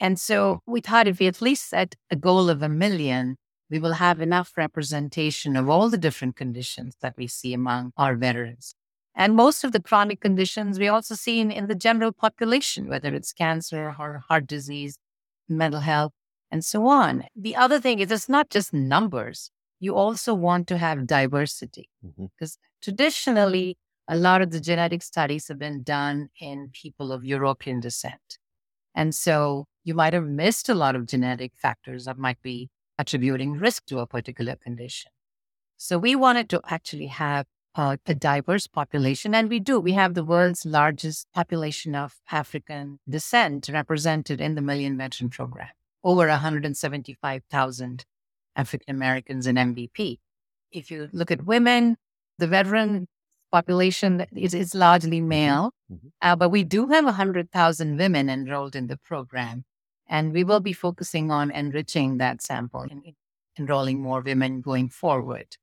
And 0.00 0.18
so 0.18 0.60
we 0.66 0.80
thought 0.80 1.08
if 1.08 1.18
we 1.18 1.26
at 1.26 1.42
least 1.42 1.68
set 1.68 1.94
a 2.10 2.16
goal 2.16 2.50
of 2.50 2.62
a 2.62 2.68
million, 2.68 3.36
we 3.70 3.78
will 3.78 3.94
have 3.94 4.20
enough 4.20 4.52
representation 4.56 5.56
of 5.56 5.68
all 5.68 5.88
the 5.88 5.98
different 5.98 6.36
conditions 6.36 6.96
that 7.00 7.14
we 7.16 7.26
see 7.26 7.52
among 7.52 7.92
our 7.96 8.16
veterans. 8.16 8.74
And 9.14 9.34
most 9.34 9.64
of 9.64 9.72
the 9.72 9.82
chronic 9.82 10.20
conditions 10.20 10.78
we 10.78 10.88
also 10.88 11.14
see 11.14 11.40
in, 11.40 11.50
in 11.50 11.66
the 11.66 11.74
general 11.74 12.12
population, 12.12 12.88
whether 12.88 13.14
it's 13.14 13.32
cancer 13.32 13.94
or 13.98 14.22
heart 14.28 14.46
disease 14.46 14.98
mental 15.48 15.80
health, 15.80 16.12
and 16.50 16.64
so 16.64 16.86
on. 16.86 17.24
The 17.34 17.56
other 17.56 17.80
thing 17.80 17.98
is 17.98 18.10
it's 18.10 18.28
not 18.28 18.50
just 18.50 18.72
numbers. 18.72 19.50
You 19.80 19.94
also 19.94 20.34
want 20.34 20.66
to 20.68 20.78
have 20.78 21.06
diversity 21.06 21.88
because 22.02 22.52
mm-hmm. 22.52 22.82
traditionally, 22.82 23.78
a 24.08 24.16
lot 24.16 24.42
of 24.42 24.50
the 24.50 24.60
genetic 24.60 25.02
studies 25.02 25.48
have 25.48 25.58
been 25.58 25.82
done 25.82 26.30
in 26.40 26.70
people 26.72 27.12
of 27.12 27.24
European 27.24 27.80
descent. 27.80 28.38
And 28.94 29.14
so 29.14 29.66
you 29.84 29.94
might 29.94 30.14
have 30.14 30.26
missed 30.26 30.68
a 30.68 30.74
lot 30.74 30.96
of 30.96 31.06
genetic 31.06 31.52
factors 31.54 32.06
that 32.06 32.18
might 32.18 32.40
be 32.42 32.70
attributing 32.98 33.52
risk 33.52 33.86
to 33.86 34.00
a 34.00 34.06
particular 34.06 34.56
condition. 34.56 35.10
So 35.76 35.98
we 35.98 36.16
wanted 36.16 36.48
to 36.50 36.60
actually 36.66 37.06
have 37.06 37.46
uh, 37.76 37.96
a 38.06 38.14
diverse 38.14 38.66
population, 38.66 39.34
and 39.34 39.48
we 39.48 39.60
do. 39.60 39.78
We 39.78 39.92
have 39.92 40.14
the 40.14 40.24
world's 40.24 40.66
largest 40.66 41.28
population 41.32 41.94
of 41.94 42.16
African 42.32 42.98
descent 43.08 43.68
represented 43.72 44.40
in 44.40 44.56
the 44.56 44.62
Million 44.62 44.98
Veteran 44.98 45.30
Program, 45.30 45.68
over 46.02 46.26
175,000 46.26 48.04
African 48.58 48.94
Americans 48.94 49.46
in 49.46 49.56
MVP. 49.56 50.18
If 50.70 50.90
you 50.90 51.08
look 51.12 51.30
at 51.30 51.46
women, 51.46 51.96
the 52.38 52.46
veteran 52.46 53.06
population 53.50 54.26
is, 54.36 54.52
is 54.52 54.74
largely 54.74 55.20
mm-hmm. 55.20 55.28
male, 55.28 55.72
mm-hmm. 55.90 56.08
uh, 56.20 56.36
but 56.36 56.50
we 56.50 56.64
do 56.64 56.88
have 56.88 57.04
100,000 57.04 57.96
women 57.96 58.28
enrolled 58.28 58.76
in 58.76 58.88
the 58.88 58.98
program. 58.98 59.64
And 60.10 60.32
we 60.32 60.42
will 60.42 60.60
be 60.60 60.72
focusing 60.72 61.30
on 61.30 61.50
enriching 61.50 62.16
that 62.18 62.42
sample 62.42 62.80
and 62.80 63.02
enrolling 63.58 64.00
more 64.00 64.22
women 64.22 64.62
going 64.62 64.88
forward. 64.88 65.56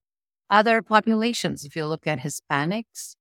Other 0.49 0.83
populations, 0.83 1.65
if 1.65 1.75
you 1.75 1.87
look 1.87 2.05
at 2.05 2.19
Hispanics, 2.19 3.15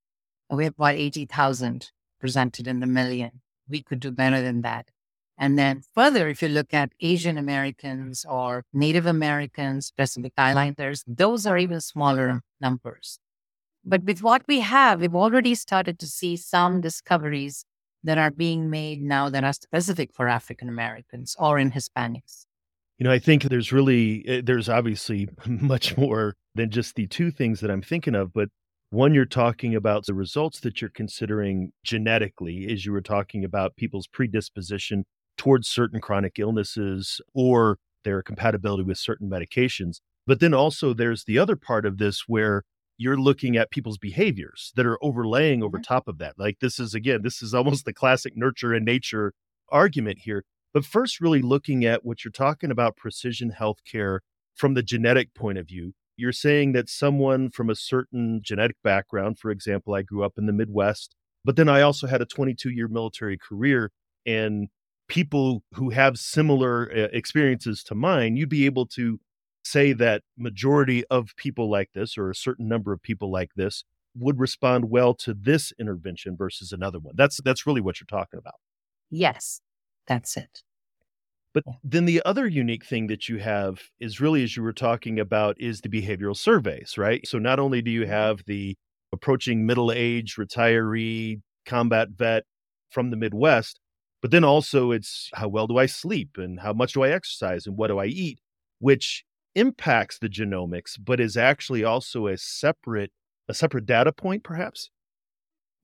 we 0.51 0.65
have 0.65 0.75
about 0.75 0.97
80,000 0.97 1.91
presented 2.21 2.69
in 2.69 2.81
the 2.81 2.87
million. 2.87 3.41
We 3.69 3.83
could 3.83 4.01
do 4.01 4.11
better 4.11 4.43
than 4.43 4.61
that. 4.63 4.91
And 5.37 5.59
then 5.59 5.83
further, 5.95 6.29
if 6.29 6.43
you 6.43 6.49
look 6.49 6.73
at 6.73 6.93
Asian 7.01 7.37
Americans 7.37 8.25
or 8.29 8.65
Native 8.73 9.07
Americans, 9.07 9.93
Pacific 9.97 10.33
Islanders, 10.37 11.03
those 11.07 11.45
are 11.45 11.59
even 11.59 11.81
smaller 11.81 12.43
numbers. 12.61 13.19
But 13.85 14.05
with 14.05 14.23
what 14.23 14.43
we 14.47 14.61
have, 14.61 15.01
we've 15.01 15.15
already 15.15 15.55
started 15.55 15.99
to 15.99 16.07
see 16.07 16.37
some 16.37 16.81
discoveries 16.81 17.65
that 18.05 18.19
are 18.19 18.31
being 18.31 18.71
made 18.71 19.03
now 19.03 19.29
that 19.29 19.45
are 19.45 19.53
specific 19.53 20.13
for 20.15 20.29
African 20.29 20.69
Americans 20.69 21.35
or 21.39 21.59
in 21.59 21.73
Hispanics. 21.73 22.47
You 22.99 23.05
know, 23.05 23.11
I 23.11 23.19
think 23.19 23.43
there's 23.45 23.73
really, 23.73 24.25
eh, 24.29 24.41
there's 24.45 24.69
obviously 24.69 25.29
much 25.47 25.97
more 25.97 26.37
than 26.55 26.71
just 26.71 26.95
the 26.95 27.07
two 27.09 27.31
things 27.31 27.61
that 27.61 27.71
I'm 27.71 27.83
thinking 27.83 28.15
of. 28.15 28.33
But 28.33 28.51
one, 28.91 29.15
you're 29.15 29.25
talking 29.25 29.75
about 29.75 30.07
the 30.07 30.15
results 30.15 30.61
that 30.61 30.81
you're 30.81 30.91
considering 30.91 31.73
genetically, 31.83 32.69
as 32.71 32.87
you 32.87 32.93
were 32.93 33.01
talking 33.01 33.45
about 33.45 33.75
people's 33.77 34.07
predisposition 34.07 35.05
towards 35.37 35.69
certain 35.69 36.01
chronic 36.01 36.39
illnesses 36.39 37.21
or 37.35 37.79
their 38.05 38.23
compatibility 38.23 38.83
with 38.83 38.99
certain 38.99 39.29
medications. 39.29 40.01
But 40.27 40.41
then 40.41 40.55
also 40.55 40.95
there's 40.95 41.25
the 41.25 41.39
other 41.39 41.57
part 41.57 41.85
of 41.85 41.99
this 41.99 42.25
where 42.27 42.63
you're 42.97 43.19
looking 43.19 43.57
at 43.57 43.71
people's 43.71 43.99
behaviors 43.99 44.73
that 44.77 44.87
are 44.87 45.03
overlaying 45.03 45.63
over 45.63 45.79
mm-hmm. 45.79 45.83
top 45.83 46.09
of 46.09 46.19
that. 46.19 46.35
Like 46.39 46.61
this 46.61 46.79
is 46.79 46.95
again, 46.95 47.23
this 47.23 47.43
is 47.43 47.55
almost 47.55 47.85
the 47.85 47.93
classic 47.93 48.37
nurture 48.37 48.73
and 48.73 48.85
nature 48.85 49.33
argument 49.71 50.21
here. 50.21 50.45
But 50.73 50.85
first, 50.85 51.21
really 51.21 51.43
looking 51.43 51.85
at 51.85 52.05
what 52.05 52.25
you're 52.25 52.33
talking 52.33 52.71
about 52.71 52.97
precision 52.97 53.53
healthcare 53.59 54.21
from 54.55 54.75
the 54.75 54.83
genetic 54.83 55.35
point 55.35 55.59
of 55.59 55.69
view. 55.69 55.93
You're 56.17 56.33
saying 56.33 56.73
that 56.73 56.89
someone 56.89 57.51
from 57.51 57.71
a 57.71 57.75
certain 57.75 58.41
genetic 58.43 58.77
background, 58.83 59.39
for 59.39 59.51
example, 59.51 59.95
I 59.95 60.03
grew 60.03 60.25
up 60.25 60.35
in 60.37 60.47
the 60.47 60.53
Midwest, 60.53 61.15
but 61.45 61.57
then 61.57 61.69
I 61.69 61.81
also 61.81 62.07
had 62.07 62.23
a 62.23 62.27
22 62.27 62.71
year 62.71 62.89
military 62.89 63.37
career. 63.37 63.91
And 64.27 64.69
people 65.09 65.63
who 65.75 65.91
have 65.91 66.19
similar 66.19 66.91
uh, 66.91 67.09
experiences 67.13 67.83
to 67.85 67.95
mine, 67.95 68.37
you'd 68.37 68.49
be 68.49 68.67
able 68.67 68.87
to 68.87 69.19
say 69.65 69.93
that 69.93 70.23
majority 70.37 71.05
of 71.11 71.35
people 71.37 71.71
like 71.71 71.91
this 71.95 72.19
or 72.19 72.31
a 72.31 72.35
certain 72.35 72.69
number 72.69 72.93
of 72.93 73.03
people 73.03 73.31
like 73.31 73.51
this 73.57 73.85
would 74.17 74.39
respond 74.39 74.91
well 74.91 75.15
to 75.15 75.35
this 75.35 75.73
intervention 75.79 76.37
versus 76.37 76.73
another 76.73 76.99
one. 76.99 77.15
That's 77.17 77.41
that's 77.43 77.67
really 77.67 77.81
what 77.81 78.01
you're 78.01 78.07
talking 78.07 78.39
about. 78.39 78.55
Yes. 79.11 79.61
That's 80.07 80.37
it. 80.37 80.63
But 81.53 81.65
then 81.85 82.05
the 82.05 82.21
other 82.25 82.49
unique 82.49 82.85
thing 82.85 83.07
that 83.07 83.29
you 83.29 83.39
have 83.39 83.81
is 84.01 84.21
really 84.21 84.43
as 84.43 84.57
you 84.57 84.63
were 84.63 84.73
talking 84.73 85.21
about 85.21 85.57
is 85.61 85.81
the 85.81 85.89
behavioral 85.89 86.37
surveys, 86.37 86.99
right? 86.99 87.27
So 87.27 87.39
not 87.39 87.61
only 87.61 87.81
do 87.81 87.93
you 87.93 88.07
have 88.07 88.43
the 88.47 88.77
approaching 89.13 89.65
middle 89.65 89.93
age 89.93 90.35
retiree 90.35 91.41
combat 91.65 92.09
vet 92.11 92.43
from 92.91 93.11
the 93.11 93.17
Midwest, 93.17 93.79
but 94.25 94.31
then 94.31 94.43
also 94.43 94.91
it's 94.91 95.29
how 95.35 95.49
well 95.49 95.67
do 95.67 95.77
I 95.77 95.85
sleep 95.85 96.39
and 96.39 96.59
how 96.59 96.73
much 96.73 96.95
do 96.95 97.03
I 97.03 97.11
exercise 97.11 97.67
and 97.67 97.77
what 97.77 97.89
do 97.89 97.99
I 97.99 98.07
eat, 98.07 98.41
which 98.79 99.23
impacts 99.55 100.19
the 100.19 100.31
genomics, 100.31 100.93
but 100.99 101.21
is 101.21 101.37
actually 101.37 101.85
also 101.85 102.29
a 102.29 102.39
separate 102.39 103.13
a 103.51 103.53
separate 103.53 103.85
data 103.85 104.13
point, 104.13 104.43
perhaps? 104.43 104.89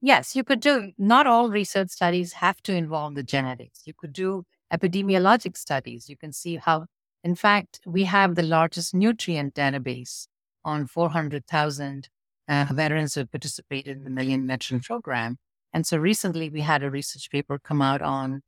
Yes, 0.01 0.35
you 0.35 0.43
could 0.43 0.59
do. 0.59 0.91
Not 0.97 1.27
all 1.27 1.51
research 1.51 1.89
studies 1.89 2.33
have 2.33 2.63
to 2.63 2.73
involve 2.73 3.13
the 3.13 3.21
genetics. 3.21 3.83
You 3.85 3.93
could 3.95 4.11
do 4.11 4.45
epidemiologic 4.73 5.55
studies. 5.55 6.09
You 6.09 6.17
can 6.17 6.33
see 6.33 6.55
how, 6.55 6.87
in 7.23 7.35
fact, 7.35 7.79
we 7.85 8.05
have 8.05 8.33
the 8.33 8.41
largest 8.41 8.95
nutrient 8.95 9.53
database 9.53 10.25
on 10.65 10.87
400,000 10.87 12.09
uh, 12.47 12.65
veterans 12.71 13.13
who 13.13 13.23
participated 13.27 13.97
in 13.97 14.03
the 14.03 14.09
Million 14.09 14.47
Veteran 14.47 14.79
Program. 14.79 15.37
And 15.73 15.85
so 15.85 15.97
recently 15.97 16.49
we 16.49 16.61
had 16.61 16.83
a 16.83 16.91
research 16.91 17.29
paper 17.31 17.59
come 17.59 17.81
out 17.81 18.01
on 18.01 18.41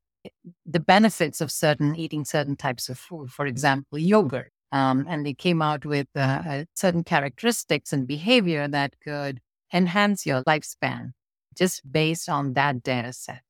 the 0.66 0.80
benefits 0.80 1.42
of 1.42 1.52
certain 1.52 1.96
eating 1.96 2.26
certain 2.26 2.56
types 2.56 2.90
of 2.90 2.98
food, 2.98 3.32
for 3.32 3.46
example, 3.46 3.98
yogurt. 3.98 4.52
Um, 4.72 5.06
and 5.08 5.26
they 5.26 5.34
came 5.34 5.62
out 5.62 5.86
with 5.86 6.08
uh, 6.16 6.66
certain 6.74 7.04
characteristics 7.04 7.94
and 7.94 8.08
behavior 8.08 8.68
that 8.68 8.96
could 9.04 9.40
enhance 9.72 10.26
your 10.26 10.44
lifespan 10.44 11.12
just 11.56 11.82
based 11.92 12.28
on 12.28 12.54
that 12.54 12.82
data 12.82 13.14
set. 13.14 13.42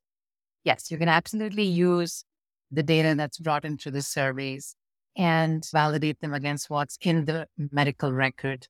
Yes, 0.63 0.91
you 0.91 0.97
can 0.97 1.09
absolutely 1.09 1.63
use 1.63 2.25
the 2.71 2.83
data 2.83 3.15
that's 3.15 3.37
brought 3.37 3.65
into 3.65 3.91
the 3.91 4.01
surveys 4.01 4.75
and 5.15 5.65
validate 5.71 6.19
them 6.19 6.33
against 6.33 6.69
what's 6.69 6.97
in 7.01 7.25
the 7.25 7.47
medical 7.57 8.11
record 8.11 8.67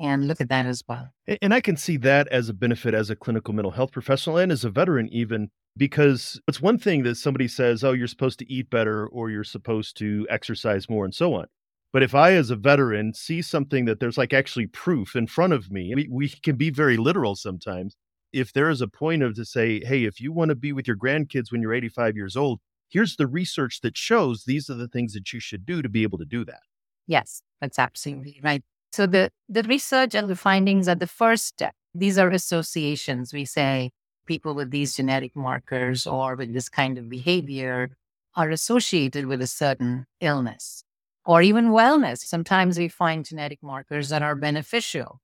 and 0.00 0.26
look 0.26 0.40
at 0.40 0.48
that 0.48 0.66
as 0.66 0.82
well. 0.88 1.10
And 1.42 1.52
I 1.52 1.60
can 1.60 1.76
see 1.76 1.96
that 1.98 2.26
as 2.28 2.48
a 2.48 2.54
benefit 2.54 2.94
as 2.94 3.10
a 3.10 3.16
clinical 3.16 3.54
mental 3.54 3.70
health 3.70 3.92
professional 3.92 4.38
and 4.38 4.50
as 4.50 4.64
a 4.64 4.70
veteran, 4.70 5.08
even 5.10 5.50
because 5.76 6.40
it's 6.48 6.60
one 6.60 6.78
thing 6.78 7.02
that 7.04 7.16
somebody 7.16 7.46
says, 7.46 7.84
oh, 7.84 7.92
you're 7.92 8.06
supposed 8.06 8.38
to 8.40 8.52
eat 8.52 8.70
better 8.70 9.06
or 9.08 9.30
you're 9.30 9.44
supposed 9.44 9.96
to 9.98 10.26
exercise 10.30 10.88
more 10.88 11.04
and 11.04 11.14
so 11.14 11.34
on. 11.34 11.46
But 11.92 12.02
if 12.02 12.14
I, 12.14 12.32
as 12.32 12.50
a 12.50 12.56
veteran, 12.56 13.14
see 13.14 13.42
something 13.42 13.84
that 13.84 14.00
there's 14.00 14.18
like 14.18 14.32
actually 14.32 14.66
proof 14.66 15.16
in 15.16 15.26
front 15.26 15.52
of 15.52 15.70
me, 15.70 15.92
we, 15.94 16.08
we 16.10 16.28
can 16.28 16.56
be 16.56 16.70
very 16.70 16.96
literal 16.96 17.36
sometimes. 17.36 17.96
If 18.32 18.52
there 18.52 18.70
is 18.70 18.80
a 18.80 18.88
point 18.88 19.22
of 19.22 19.34
to 19.34 19.44
say, 19.44 19.84
hey, 19.84 20.04
if 20.04 20.20
you 20.20 20.32
want 20.32 20.50
to 20.50 20.54
be 20.54 20.72
with 20.72 20.86
your 20.86 20.96
grandkids 20.96 21.50
when 21.50 21.60
you're 21.60 21.74
85 21.74 22.16
years 22.16 22.36
old, 22.36 22.60
here's 22.88 23.16
the 23.16 23.26
research 23.26 23.80
that 23.80 23.96
shows 23.96 24.44
these 24.44 24.70
are 24.70 24.74
the 24.74 24.88
things 24.88 25.14
that 25.14 25.32
you 25.32 25.40
should 25.40 25.66
do 25.66 25.82
to 25.82 25.88
be 25.88 26.04
able 26.04 26.18
to 26.18 26.24
do 26.24 26.44
that. 26.44 26.60
Yes, 27.08 27.42
that's 27.60 27.78
absolutely 27.78 28.40
right. 28.42 28.62
So 28.92 29.06
the, 29.06 29.30
the 29.48 29.62
research 29.62 30.14
and 30.14 30.28
the 30.28 30.36
findings 30.36 30.88
are 30.88 30.94
the 30.94 31.06
first 31.06 31.46
step. 31.46 31.74
These 31.94 32.18
are 32.18 32.30
associations. 32.30 33.32
We 33.32 33.44
say 33.44 33.90
people 34.26 34.54
with 34.54 34.70
these 34.70 34.94
genetic 34.94 35.34
markers 35.34 36.06
or 36.06 36.36
with 36.36 36.52
this 36.52 36.68
kind 36.68 36.98
of 36.98 37.08
behavior 37.08 37.96
are 38.34 38.50
associated 38.50 39.26
with 39.26 39.42
a 39.42 39.46
certain 39.46 40.06
illness 40.20 40.84
or 41.24 41.42
even 41.42 41.70
wellness. 41.70 42.18
Sometimes 42.18 42.78
we 42.78 42.88
find 42.88 43.24
genetic 43.24 43.62
markers 43.62 44.08
that 44.08 44.22
are 44.22 44.34
beneficial. 44.34 45.20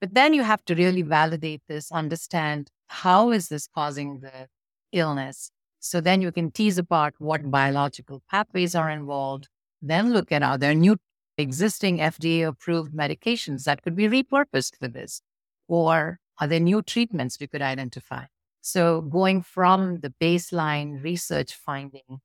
But 0.00 0.14
then 0.14 0.34
you 0.34 0.42
have 0.42 0.64
to 0.66 0.74
really 0.74 1.02
validate 1.02 1.62
this, 1.68 1.90
understand 1.90 2.70
how 2.88 3.30
is 3.30 3.48
this 3.48 3.66
causing 3.66 4.20
the 4.20 4.48
illness. 4.92 5.50
So 5.80 6.00
then 6.00 6.20
you 6.20 6.32
can 6.32 6.50
tease 6.50 6.78
apart 6.78 7.14
what 7.18 7.50
biological 7.50 8.22
pathways 8.30 8.74
are 8.74 8.90
involved, 8.90 9.48
then 9.82 10.12
look 10.12 10.32
at 10.32 10.42
are 10.42 10.58
there 10.58 10.74
new 10.74 10.96
existing 11.38 11.98
FDA 11.98 12.46
approved 12.46 12.94
medications 12.94 13.64
that 13.64 13.82
could 13.82 13.96
be 13.96 14.08
repurposed 14.08 14.76
for 14.78 14.88
this? 14.88 15.22
Or 15.68 16.20
are 16.40 16.46
there 16.46 16.60
new 16.60 16.82
treatments 16.82 17.38
we 17.40 17.46
could 17.46 17.62
identify? 17.62 18.24
So 18.60 19.02
going 19.02 19.42
from 19.42 20.00
the 20.00 20.14
baseline 20.20 21.02
research 21.02 21.54
finding 21.54 22.20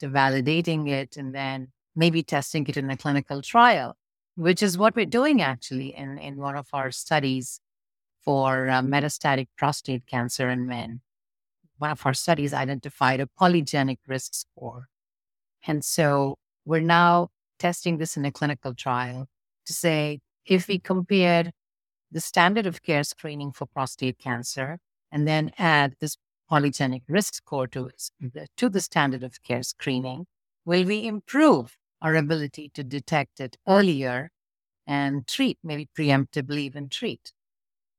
to 0.00 0.08
validating 0.08 0.88
it 0.88 1.16
and 1.16 1.34
then 1.34 1.68
maybe 1.94 2.22
testing 2.22 2.66
it 2.66 2.76
in 2.76 2.90
a 2.90 2.96
clinical 2.96 3.42
trial, 3.42 3.96
which 4.36 4.62
is 4.62 4.78
what 4.78 4.96
we're 4.96 5.06
doing 5.06 5.42
actually 5.42 5.94
in, 5.94 6.18
in 6.18 6.36
one 6.36 6.56
of 6.56 6.68
our 6.72 6.90
studies 6.90 7.60
for 8.24 8.68
uh, 8.68 8.80
metastatic 8.80 9.48
prostate 9.58 10.06
cancer 10.06 10.48
in 10.48 10.66
men. 10.66 11.00
One 11.78 11.90
of 11.90 12.06
our 12.06 12.14
studies 12.14 12.54
identified 12.54 13.20
a 13.20 13.28
polygenic 13.40 13.98
risk 14.06 14.34
score. 14.34 14.88
And 15.66 15.84
so 15.84 16.38
we're 16.64 16.80
now 16.80 17.28
testing 17.62 17.98
this 17.98 18.16
in 18.16 18.24
a 18.24 18.32
clinical 18.32 18.74
trial 18.74 19.28
to 19.64 19.72
say 19.72 20.18
if 20.44 20.66
we 20.66 20.78
mm-hmm. 20.78 20.94
compared 20.94 21.52
the 22.10 22.20
standard 22.20 22.66
of 22.66 22.82
care 22.82 23.04
screening 23.04 23.52
for 23.52 23.66
prostate 23.66 24.18
cancer 24.18 24.78
and 25.12 25.28
then 25.28 25.52
add 25.58 25.94
this 26.00 26.16
polygenic 26.50 27.02
risk 27.08 27.34
score 27.34 27.68
to, 27.68 27.88
to 28.56 28.68
the 28.68 28.80
standard 28.80 29.22
of 29.22 29.42
care 29.44 29.62
screening, 29.62 30.26
will 30.64 30.84
we 30.84 31.06
improve 31.06 31.76
our 32.02 32.16
ability 32.16 32.68
to 32.74 32.82
detect 32.82 33.38
it 33.38 33.56
earlier 33.66 34.30
and 34.84 35.26
treat, 35.28 35.56
maybe 35.62 35.88
preemptively 35.96 36.58
even 36.58 36.88
treat? 36.88 37.32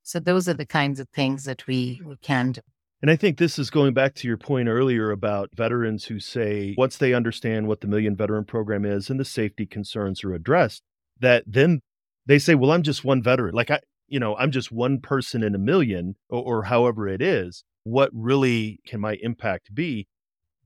So 0.04 0.20
those 0.20 0.50
are 0.50 0.54
the 0.54 0.66
kinds 0.66 1.00
of 1.00 1.08
things 1.10 1.46
that 1.46 1.66
we, 1.68 2.02
we 2.06 2.18
can 2.18 2.52
do. 2.52 2.62
And 3.04 3.12
I 3.12 3.18
think 3.18 3.38
this 3.38 3.60
is 3.60 3.70
going 3.70 3.94
back 3.94 4.16
to 4.16 4.30
your 4.30 4.38
point 4.38 4.70
earlier 4.70 5.12
about 5.12 5.50
veterans 5.54 6.06
who 6.06 6.22
say 6.22 6.74
once 6.78 6.96
they 6.96 7.14
understand 7.14 7.68
what 7.68 7.82
the 7.82 7.88
Million 7.88 8.16
Veteran 8.16 8.46
Program 8.46 8.86
is 8.86 9.10
and 9.10 9.20
the 9.20 9.26
safety 9.26 9.66
concerns 9.66 10.24
are 10.24 10.34
addressed, 10.34 10.84
that 11.20 11.44
then 11.46 11.82
they 12.26 12.40
say, 12.40 12.56
well, 12.56 12.72
I'm 12.72 12.82
just 12.82 13.04
one 13.04 13.22
veteran. 13.22 13.54
Like 13.54 13.70
I, 13.70 13.82
you 14.08 14.22
know, 14.22 14.38
I'm 14.38 14.52
just 14.52 14.72
one 14.72 15.02
person 15.02 15.44
in 15.44 15.54
a 15.54 15.58
million 15.58 16.16
or, 16.30 16.60
or 16.60 16.64
however 16.64 17.06
it 17.10 17.22
is. 17.22 17.66
What 17.84 18.10
really 18.14 18.80
can 18.88 19.02
my 19.02 19.18
impact 19.22 19.76
be? 19.76 20.08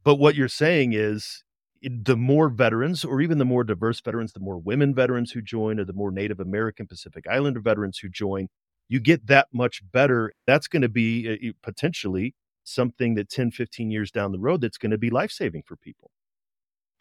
But 0.03 0.17
what 0.17 0.35
you're 0.35 0.47
saying 0.47 0.93
is 0.93 1.43
the 1.81 2.15
more 2.15 2.49
veterans, 2.49 3.03
or 3.03 3.19
even 3.19 3.39
the 3.39 3.45
more 3.45 3.63
diverse 3.63 3.99
veterans, 3.99 4.33
the 4.33 4.39
more 4.39 4.59
women 4.59 4.93
veterans 4.93 5.31
who 5.31 5.41
join, 5.41 5.79
or 5.79 5.85
the 5.85 5.93
more 5.93 6.11
Native 6.11 6.39
American 6.39 6.85
Pacific 6.85 7.25
Islander 7.27 7.61
veterans 7.61 7.97
who 7.97 8.09
join, 8.09 8.47
you 8.89 8.99
get 8.99 9.27
that 9.27 9.47
much 9.53 9.81
better. 9.91 10.33
That's 10.45 10.67
going 10.67 10.81
to 10.81 10.89
be 10.89 11.29
uh, 11.29 11.51
potentially 11.61 12.35
something 12.63 13.15
that 13.15 13.29
10, 13.29 13.51
15 13.51 13.91
years 13.91 14.11
down 14.11 14.31
the 14.31 14.39
road 14.39 14.61
that's 14.61 14.77
going 14.77 14.91
to 14.91 14.97
be 14.97 15.09
life 15.09 15.31
saving 15.31 15.63
for 15.65 15.75
people. 15.75 16.11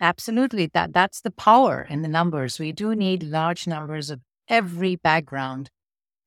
Absolutely. 0.00 0.66
That 0.72 0.92
that's 0.92 1.20
the 1.22 1.30
power 1.30 1.86
in 1.88 2.02
the 2.02 2.08
numbers. 2.08 2.58
We 2.58 2.72
do 2.72 2.94
need 2.94 3.22
large 3.22 3.66
numbers 3.66 4.10
of 4.10 4.20
every 4.48 4.96
background 4.96 5.70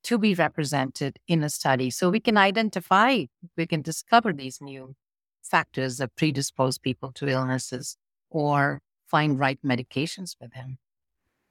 to 0.03 0.17
be 0.17 0.33
represented 0.33 1.19
in 1.27 1.43
a 1.43 1.49
study. 1.49 1.89
So 1.89 2.09
we 2.09 2.19
can 2.19 2.37
identify, 2.37 3.25
we 3.55 3.67
can 3.67 3.81
discover 3.81 4.33
these 4.33 4.59
new 4.61 4.95
factors 5.43 5.97
that 5.97 6.15
predispose 6.15 6.77
people 6.77 7.11
to 7.13 7.27
illnesses 7.27 7.97
or 8.29 8.81
find 9.07 9.39
right 9.39 9.59
medications 9.63 10.35
for 10.37 10.47
them. 10.47 10.77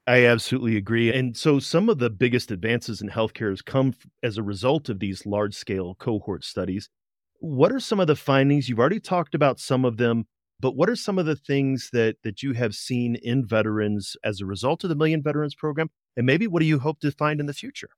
I 0.09 0.25
absolutely 0.25 0.79
agree. 0.79 1.13
And 1.13 1.37
so 1.37 1.59
some 1.59 1.91
of 1.91 1.99
the 1.99 2.09
biggest 2.09 2.51
advances 2.51 3.03
in 3.03 3.11
healthcare 3.11 3.51
has 3.51 3.61
come 3.61 3.93
as 4.23 4.39
a 4.39 4.43
result 4.43 4.89
of 4.89 5.01
these 5.01 5.27
large 5.27 5.55
scale 5.55 5.95
cohort 5.97 6.45
studies. 6.45 6.89
What 7.41 7.73
are 7.73 7.79
some 7.79 8.01
of 8.01 8.07
the 8.07 8.17
findings? 8.17 8.71
You've 8.71 8.79
already 8.79 9.01
talked 9.01 9.35
about 9.35 9.61
some 9.61 9.85
of 9.85 9.99
them, 9.99 10.25
but 10.61 10.75
what 10.75 10.89
are 10.89 10.97
some 10.97 11.19
of 11.19 11.27
the 11.27 11.37
things 11.37 11.91
that 11.93 12.17
that 12.25 12.43
you 12.43 12.55
have 12.55 12.75
seen 12.75 13.17
in 13.17 13.47
veterans 13.47 14.17
as 14.25 14.41
a 14.41 14.47
result 14.47 14.83
of 14.83 14.89
the 14.89 14.97
Million 14.97 15.23
Veterans 15.23 15.55
program? 15.55 15.91
And 16.17 16.25
maybe 16.25 16.47
what 16.47 16.61
do 16.61 16.67
you 16.67 16.79
hope 16.79 17.01
to 17.01 17.13
find 17.13 17.39
in 17.39 17.45
the 17.45 17.53
future? 17.53 17.91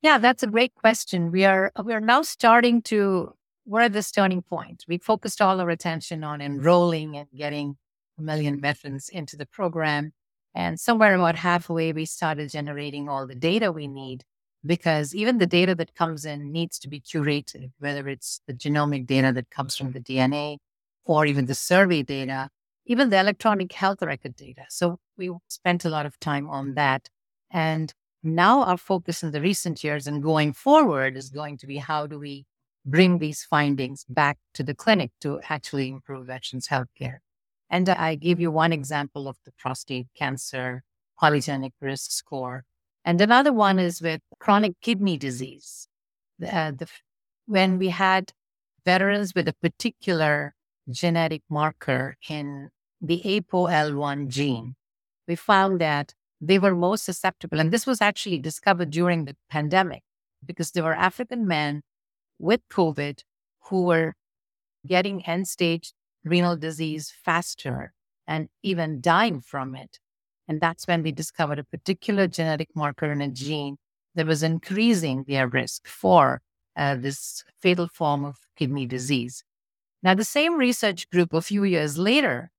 Yeah, 0.00 0.16
that's 0.16 0.42
a 0.42 0.46
great 0.46 0.74
question. 0.74 1.30
We 1.30 1.44
are 1.44 1.70
we 1.84 1.92
are 1.92 2.00
now 2.00 2.22
starting 2.22 2.80
to 2.84 3.34
we're 3.66 3.82
at 3.82 3.92
this 3.92 4.10
turning 4.10 4.40
point. 4.40 4.86
We 4.88 4.96
focused 4.96 5.42
all 5.42 5.60
our 5.60 5.68
attention 5.68 6.24
on 6.24 6.40
enrolling 6.40 7.18
and 7.18 7.28
getting 7.36 7.76
a 8.18 8.22
million 8.22 8.62
veterans 8.62 9.10
into 9.10 9.36
the 9.36 9.46
program. 9.46 10.14
And 10.54 10.78
somewhere 10.78 11.14
about 11.14 11.36
halfway, 11.36 11.92
we 11.92 12.04
started 12.04 12.50
generating 12.50 13.08
all 13.08 13.26
the 13.26 13.34
data 13.34 13.72
we 13.72 13.88
need 13.88 14.24
because 14.64 15.14
even 15.14 15.38
the 15.38 15.46
data 15.46 15.74
that 15.74 15.94
comes 15.94 16.24
in 16.24 16.52
needs 16.52 16.78
to 16.78 16.88
be 16.88 17.00
curated, 17.00 17.72
whether 17.78 18.08
it's 18.08 18.40
the 18.46 18.54
genomic 18.54 19.06
data 19.06 19.32
that 19.32 19.50
comes 19.50 19.76
from 19.76 19.92
the 19.92 20.00
DNA 20.00 20.58
or 21.04 21.26
even 21.26 21.46
the 21.46 21.54
survey 21.54 22.02
data, 22.02 22.48
even 22.86 23.10
the 23.10 23.18
electronic 23.18 23.72
health 23.72 24.02
record 24.02 24.36
data. 24.36 24.64
So 24.68 24.98
we 25.16 25.30
spent 25.48 25.84
a 25.84 25.90
lot 25.90 26.06
of 26.06 26.18
time 26.20 26.48
on 26.48 26.74
that. 26.74 27.08
And 27.50 27.92
now 28.22 28.62
our 28.62 28.78
focus 28.78 29.22
in 29.22 29.32
the 29.32 29.40
recent 29.40 29.84
years 29.84 30.06
and 30.06 30.22
going 30.22 30.52
forward 30.52 31.16
is 31.16 31.28
going 31.30 31.58
to 31.58 31.66
be 31.66 31.76
how 31.76 32.06
do 32.06 32.18
we 32.18 32.46
bring 32.86 33.18
these 33.18 33.44
findings 33.44 34.04
back 34.08 34.38
to 34.54 34.62
the 34.62 34.74
clinic 34.74 35.10
to 35.20 35.40
actually 35.48 35.88
improve 35.88 36.26
veterans' 36.26 36.68
healthcare. 36.68 37.18
And 37.70 37.88
I 37.88 38.14
give 38.14 38.40
you 38.40 38.50
one 38.50 38.72
example 38.72 39.26
of 39.28 39.36
the 39.44 39.52
prostate 39.58 40.08
cancer 40.16 40.82
polygenic 41.20 41.72
risk 41.80 42.10
score. 42.10 42.64
And 43.04 43.20
another 43.20 43.52
one 43.52 43.78
is 43.78 44.00
with 44.00 44.20
chronic 44.38 44.80
kidney 44.80 45.16
disease. 45.16 45.88
Uh, 46.42 46.72
the, 46.72 46.88
when 47.46 47.78
we 47.78 47.88
had 47.88 48.32
veterans 48.84 49.34
with 49.34 49.48
a 49.48 49.54
particular 49.54 50.54
genetic 50.90 51.42
marker 51.48 52.16
in 52.28 52.70
the 53.00 53.22
ApoL1 53.24 54.28
gene, 54.28 54.74
we 55.28 55.36
found 55.36 55.80
that 55.80 56.14
they 56.40 56.58
were 56.58 56.74
most 56.74 57.04
susceptible. 57.04 57.60
And 57.60 57.70
this 57.70 57.86
was 57.86 58.00
actually 58.00 58.38
discovered 58.38 58.90
during 58.90 59.24
the 59.24 59.36
pandemic 59.50 60.02
because 60.44 60.72
there 60.72 60.84
were 60.84 60.94
African 60.94 61.46
men 61.46 61.82
with 62.38 62.60
COVID 62.70 63.20
who 63.68 63.84
were 63.84 64.14
getting 64.86 65.24
end 65.26 65.48
stage 65.48 65.92
renal 66.24 66.56
disease 66.56 67.12
faster 67.24 67.92
and 68.26 68.48
even 68.62 69.00
dying 69.00 69.40
from 69.40 69.74
it. 69.74 69.98
And 70.48 70.60
that's 70.60 70.86
when 70.86 71.02
we 71.02 71.12
discovered 71.12 71.58
a 71.58 71.64
particular 71.64 72.26
genetic 72.26 72.68
marker 72.74 73.10
in 73.12 73.20
a 73.20 73.28
gene 73.28 73.76
that 74.14 74.26
was 74.26 74.42
increasing 74.42 75.24
their 75.26 75.48
risk 75.48 75.86
for 75.86 76.40
uh, 76.76 76.96
this 76.96 77.44
fatal 77.60 77.88
form 77.88 78.24
of 78.24 78.36
kidney 78.56 78.86
disease. 78.86 79.44
Now, 80.02 80.14
the 80.14 80.24
same 80.24 80.56
research 80.56 81.08
group 81.10 81.32
a 81.32 81.40
few 81.40 81.64
years 81.64 81.96
later 81.96 82.50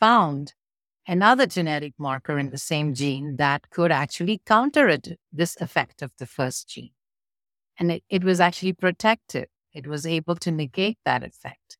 found 0.00 0.54
another 1.06 1.46
genetic 1.46 1.94
marker 1.98 2.38
in 2.38 2.50
the 2.50 2.58
same 2.58 2.94
gene 2.94 3.36
that 3.36 3.70
could 3.70 3.92
actually 3.92 4.40
counter 4.44 4.96
this 5.32 5.56
effect 5.60 6.02
of 6.02 6.12
the 6.18 6.26
first 6.26 6.68
gene. 6.68 6.90
And 7.78 7.92
it, 7.92 8.04
it 8.08 8.24
was 8.24 8.40
actually 8.40 8.72
protective. 8.72 9.46
It 9.72 9.86
was 9.86 10.04
able 10.04 10.36
to 10.36 10.50
negate 10.50 10.98
that 11.04 11.22
effect. 11.22 11.78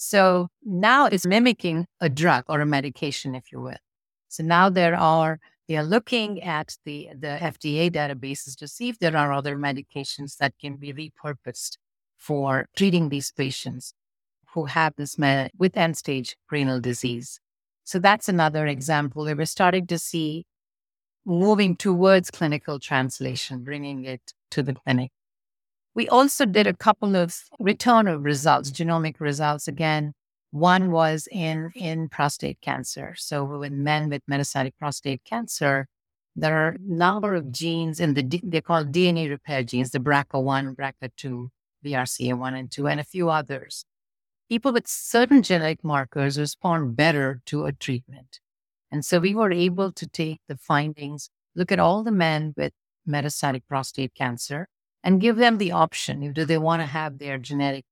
So 0.00 0.48
now 0.64 1.06
it's 1.06 1.26
mimicking 1.26 1.86
a 2.00 2.08
drug 2.08 2.44
or 2.48 2.60
a 2.60 2.66
medication, 2.66 3.34
if 3.34 3.50
you 3.50 3.60
will. 3.60 3.82
So 4.28 4.44
now 4.44 4.70
there 4.70 4.94
are, 4.94 5.40
they 5.66 5.76
are 5.76 5.82
looking 5.82 6.40
at 6.40 6.76
the, 6.84 7.08
the 7.18 7.36
FDA 7.40 7.90
databases 7.90 8.56
to 8.58 8.68
see 8.68 8.88
if 8.90 9.00
there 9.00 9.16
are 9.16 9.32
other 9.32 9.56
medications 9.56 10.36
that 10.36 10.54
can 10.60 10.76
be 10.76 10.92
repurposed 10.92 11.78
for 12.16 12.66
treating 12.76 13.08
these 13.08 13.32
patients 13.32 13.92
who 14.54 14.66
have 14.66 14.94
this 14.96 15.18
med- 15.18 15.50
with 15.58 15.76
end 15.76 15.96
stage 15.96 16.36
renal 16.48 16.80
disease. 16.80 17.40
So 17.82 17.98
that's 17.98 18.28
another 18.28 18.68
example 18.68 19.24
where 19.24 19.34
we're 19.34 19.46
starting 19.46 19.88
to 19.88 19.98
see 19.98 20.44
moving 21.26 21.74
towards 21.74 22.30
clinical 22.30 22.78
translation, 22.78 23.64
bringing 23.64 24.04
it 24.04 24.32
to 24.52 24.62
the 24.62 24.74
clinic. 24.74 25.10
We 25.94 26.08
also 26.08 26.46
did 26.46 26.66
a 26.66 26.74
couple 26.74 27.16
of 27.16 27.36
return 27.58 28.06
of 28.08 28.24
results, 28.24 28.70
genomic 28.70 29.20
results 29.20 29.66
again. 29.66 30.12
One 30.50 30.90
was 30.90 31.28
in, 31.30 31.70
in 31.74 32.08
prostate 32.08 32.60
cancer. 32.60 33.14
So 33.16 33.44
with 33.44 33.72
men 33.72 34.08
with 34.08 34.22
metastatic 34.30 34.72
prostate 34.78 35.24
cancer, 35.24 35.88
there 36.36 36.56
are 36.56 36.68
a 36.70 36.78
number 36.80 37.34
of 37.34 37.50
genes 37.50 37.98
in 37.98 38.14
the, 38.14 38.40
they're 38.44 38.60
called 38.60 38.92
DNA 38.92 39.28
repair 39.28 39.64
genes, 39.64 39.90
the 39.90 39.98
BRCA1, 39.98 40.76
BRCA2, 40.76 41.48
BRCA1 41.84 42.58
and 42.58 42.70
2, 42.70 42.86
and 42.86 43.00
a 43.00 43.04
few 43.04 43.28
others. 43.28 43.84
People 44.48 44.72
with 44.72 44.86
certain 44.86 45.42
genetic 45.42 45.82
markers 45.82 46.38
respond 46.38 46.96
better 46.96 47.42
to 47.46 47.66
a 47.66 47.72
treatment. 47.72 48.40
And 48.90 49.04
so 49.04 49.18
we 49.18 49.34
were 49.34 49.52
able 49.52 49.92
to 49.92 50.06
take 50.06 50.40
the 50.48 50.56
findings, 50.56 51.28
look 51.54 51.70
at 51.70 51.78
all 51.78 52.02
the 52.02 52.12
men 52.12 52.54
with 52.56 52.72
metastatic 53.06 53.62
prostate 53.68 54.14
cancer, 54.14 54.68
and 55.02 55.20
give 55.20 55.36
them 55.36 55.58
the 55.58 55.72
option. 55.72 56.32
Do 56.32 56.44
they 56.44 56.58
want 56.58 56.82
to 56.82 56.86
have 56.86 57.18
their 57.18 57.38
genetic 57.38 57.84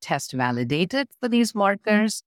test 0.00 0.32
validated 0.32 1.08
for 1.20 1.28
these 1.28 1.50
mm-hmm. 1.50 1.60
markers 1.60 2.22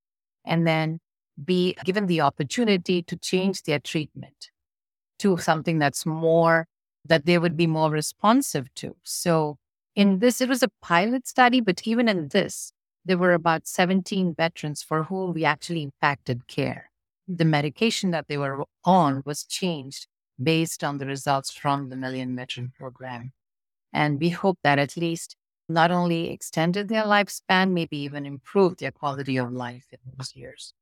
and 0.45 0.67
then 0.67 0.99
be 1.43 1.75
given 1.83 2.05
the 2.05 2.21
opportunity 2.21 3.01
to 3.01 3.17
change 3.17 3.63
their 3.63 3.79
treatment 3.79 4.49
to 5.19 5.37
something 5.37 5.79
that's 5.79 6.05
more, 6.05 6.67
that 7.05 7.25
they 7.25 7.37
would 7.37 7.57
be 7.57 7.67
more 7.67 7.89
responsive 7.89 8.73
to? 8.75 8.95
So, 9.03 9.57
in 9.95 10.19
this, 10.19 10.41
it 10.41 10.49
was 10.49 10.63
a 10.63 10.71
pilot 10.81 11.27
study, 11.27 11.61
but 11.61 11.87
even 11.87 12.09
in 12.09 12.29
this, 12.29 12.73
there 13.05 13.17
were 13.17 13.33
about 13.33 13.67
17 13.67 14.33
veterans 14.33 14.81
for 14.81 15.03
whom 15.03 15.33
we 15.33 15.45
actually 15.45 15.83
impacted 15.83 16.47
care. 16.47 16.89
The 17.27 17.43
mm-hmm. 17.43 17.51
medication 17.51 18.11
that 18.11 18.27
they 18.27 18.37
were 18.37 18.63
on 18.83 19.21
was 19.25 19.43
changed 19.43 20.07
based 20.41 20.83
on 20.83 20.97
the 20.97 21.05
results 21.05 21.51
from 21.51 21.89
the 21.89 21.95
Million 21.95 22.35
Veteran 22.35 22.71
Program. 22.77 23.33
And 23.93 24.19
we 24.19 24.29
hope 24.29 24.57
that 24.63 24.79
at 24.79 24.97
least 24.97 25.35
not 25.69 25.91
only 25.91 26.29
extended 26.29 26.87
their 26.87 27.03
lifespan, 27.03 27.71
maybe 27.71 27.97
even 27.97 28.25
improved 28.25 28.79
their 28.79 28.91
quality 28.91 29.37
of 29.37 29.51
life 29.51 29.85
in 29.91 29.99
those 30.17 30.35
years. 30.35 30.73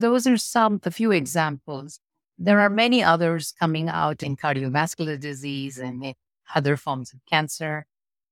Those 0.00 0.26
are 0.26 0.36
some, 0.36 0.80
a 0.84 0.90
few 0.90 1.12
examples. 1.12 2.00
There 2.38 2.60
are 2.60 2.70
many 2.70 3.02
others 3.02 3.52
coming 3.58 3.88
out 3.88 4.22
in 4.22 4.36
cardiovascular 4.36 5.18
disease 5.18 5.78
and 5.78 6.04
in 6.04 6.14
other 6.54 6.76
forms 6.76 7.12
of 7.12 7.20
cancer. 7.28 7.86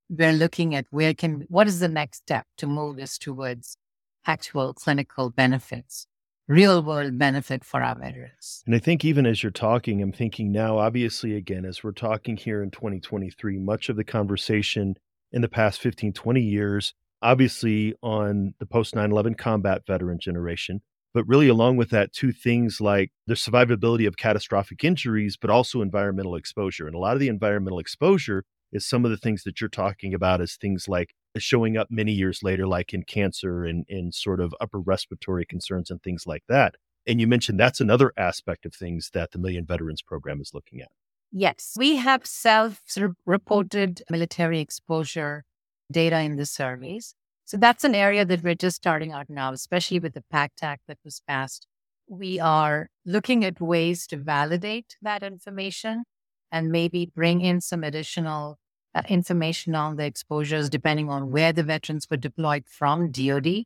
We're 0.09 0.33
looking 0.33 0.75
at 0.75 0.85
where 0.91 1.13
can, 1.13 1.45
what 1.49 1.67
is 1.67 1.79
the 1.79 1.89
next 1.89 2.19
step 2.19 2.45
to 2.57 2.67
move 2.67 2.95
this 2.95 3.17
towards 3.17 3.77
actual 4.25 4.73
clinical 4.73 5.29
benefits 5.29 6.06
real 6.47 6.81
world 6.81 7.17
benefit 7.17 7.63
for 7.63 7.83
our 7.83 7.95
veterans. 7.95 8.63
And 8.65 8.75
I 8.75 8.79
think 8.79 9.03
even 9.03 9.25
as 9.25 9.43
you're 9.43 9.51
talking, 9.51 10.01
I'm 10.01 10.13
thinking 10.13 10.51
now, 10.51 10.77
obviously, 10.77 11.35
again, 11.35 11.65
as 11.65 11.83
we're 11.83 11.91
talking 11.91 12.37
here 12.37 12.63
in 12.63 12.71
2023, 12.71 13.59
much 13.59 13.89
of 13.89 13.97
the 13.97 14.03
conversation 14.03 14.95
in 15.31 15.41
the 15.41 15.49
past 15.49 15.81
15, 15.81 16.13
20 16.13 16.41
years, 16.41 16.93
obviously 17.21 17.93
on 18.01 18.53
the 18.59 18.65
post 18.65 18.95
9 18.95 19.11
11 19.11 19.35
combat 19.35 19.81
veteran 19.85 20.19
generation, 20.19 20.81
but 21.13 21.27
really 21.27 21.49
along 21.49 21.77
with 21.77 21.89
that, 21.89 22.13
two 22.13 22.31
things 22.31 22.79
like 22.79 23.11
the 23.25 23.33
survivability 23.33 24.07
of 24.07 24.17
catastrophic 24.17 24.83
injuries, 24.83 25.35
but 25.35 25.49
also 25.49 25.81
environmental 25.81 26.35
exposure. 26.35 26.87
And 26.87 26.95
a 26.95 26.99
lot 26.99 27.13
of 27.13 27.19
the 27.19 27.27
environmental 27.27 27.79
exposure 27.79 28.45
is 28.71 28.87
some 28.87 29.05
of 29.05 29.11
the 29.11 29.17
things 29.17 29.43
that 29.43 29.61
you're 29.61 29.69
talking 29.69 30.13
about 30.13 30.41
as 30.41 30.55
things 30.55 30.87
like 30.87 31.13
showing 31.37 31.77
up 31.77 31.87
many 31.89 32.11
years 32.11 32.41
later, 32.43 32.67
like 32.67 32.93
in 32.93 33.03
cancer 33.03 33.63
and 33.63 33.85
in 33.87 34.11
sort 34.11 34.39
of 34.39 34.53
upper 34.59 34.79
respiratory 34.79 35.45
concerns 35.45 35.89
and 35.89 36.01
things 36.01 36.23
like 36.25 36.43
that. 36.49 36.75
And 37.05 37.21
you 37.21 37.27
mentioned 37.27 37.59
that's 37.59 37.79
another 37.79 38.11
aspect 38.17 38.65
of 38.65 38.73
things 38.73 39.11
that 39.13 39.31
the 39.31 39.39
Million 39.39 39.65
Veterans 39.65 40.01
Program 40.01 40.41
is 40.41 40.51
looking 40.53 40.81
at. 40.81 40.89
Yes, 41.31 41.73
we 41.77 41.97
have 41.97 42.25
self 42.25 42.81
reported 43.25 44.01
military 44.09 44.59
exposure 44.59 45.43
data 45.91 46.19
in 46.19 46.35
the 46.35 46.45
surveys. 46.45 47.15
So 47.45 47.55
that's 47.57 47.83
an 47.83 47.95
area 47.95 48.25
that 48.25 48.43
we're 48.43 48.55
just 48.55 48.75
starting 48.75 49.13
out 49.13 49.29
now, 49.29 49.53
especially 49.53 49.99
with 49.99 50.13
the 50.13 50.23
PACT 50.31 50.63
Act 50.63 50.81
that 50.87 50.97
was 51.05 51.21
passed. 51.27 51.65
We 52.09 52.39
are 52.39 52.89
looking 53.05 53.45
at 53.45 53.61
ways 53.61 54.07
to 54.07 54.17
validate 54.17 54.97
that 55.01 55.23
information 55.23 56.03
and 56.51 56.71
maybe 56.71 57.11
bring 57.13 57.41
in 57.41 57.61
some 57.61 57.83
additional 57.83 58.57
uh, 58.95 59.01
information 59.09 59.75
on 59.75 59.95
the 59.95 60.05
exposures 60.05 60.69
depending 60.69 61.09
on 61.09 61.31
where 61.31 61.53
the 61.53 61.63
veterans 61.63 62.07
were 62.09 62.17
deployed 62.17 62.63
from 62.67 63.11
DoD. 63.11 63.63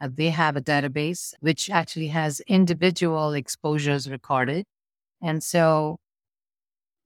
Uh, 0.00 0.08
they 0.12 0.30
have 0.30 0.56
a 0.56 0.62
database 0.62 1.34
which 1.40 1.70
actually 1.70 2.08
has 2.08 2.40
individual 2.48 3.32
exposures 3.32 4.10
recorded. 4.10 4.64
And 5.20 5.42
so 5.42 5.98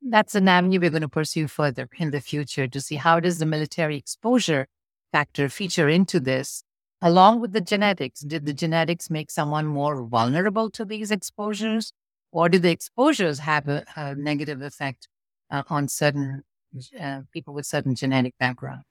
that's 0.03 0.35
an 0.35 0.49
avenue 0.49 0.81
we're 0.81 0.91
going 0.91 1.03
to 1.03 1.09
pursue 1.09 1.49
further 1.49 1.89
in 1.99 2.11
the 2.11 2.21
future 2.21 2.69
to 2.69 2.81
see 2.81 2.97
how 2.97 3.21
does 3.21 3.39
the 3.39 3.47
military 3.47 3.97
exposure 3.97 4.67
factor 5.13 5.49
feature 5.49 5.89
into 5.89 6.21
this 6.21 6.63
along 7.03 7.41
with 7.41 7.53
the 7.53 7.61
genetics 7.61 8.21
did 8.21 8.47
the 8.47 8.53
genetics 8.53 9.11
make 9.11 9.31
someone 9.31 9.67
more 9.67 10.03
vulnerable 10.05 10.71
to 10.71 10.85
these 10.85 11.11
exposures 11.11 11.93
or 12.33 12.49
do 12.49 12.59
the 12.59 12.71
exposures 12.71 13.41
have 13.41 13.69
a, 13.69 13.85
a 13.97 14.15
negative 14.15 14.63
effect 14.63 15.09
uh, 15.51 15.63
on 15.69 15.89
certain 15.89 16.43
uh, 17.01 17.21
people 17.33 17.55
with 17.55 17.67
certain 17.67 17.95
genetic 17.95 18.35
background 18.39 18.83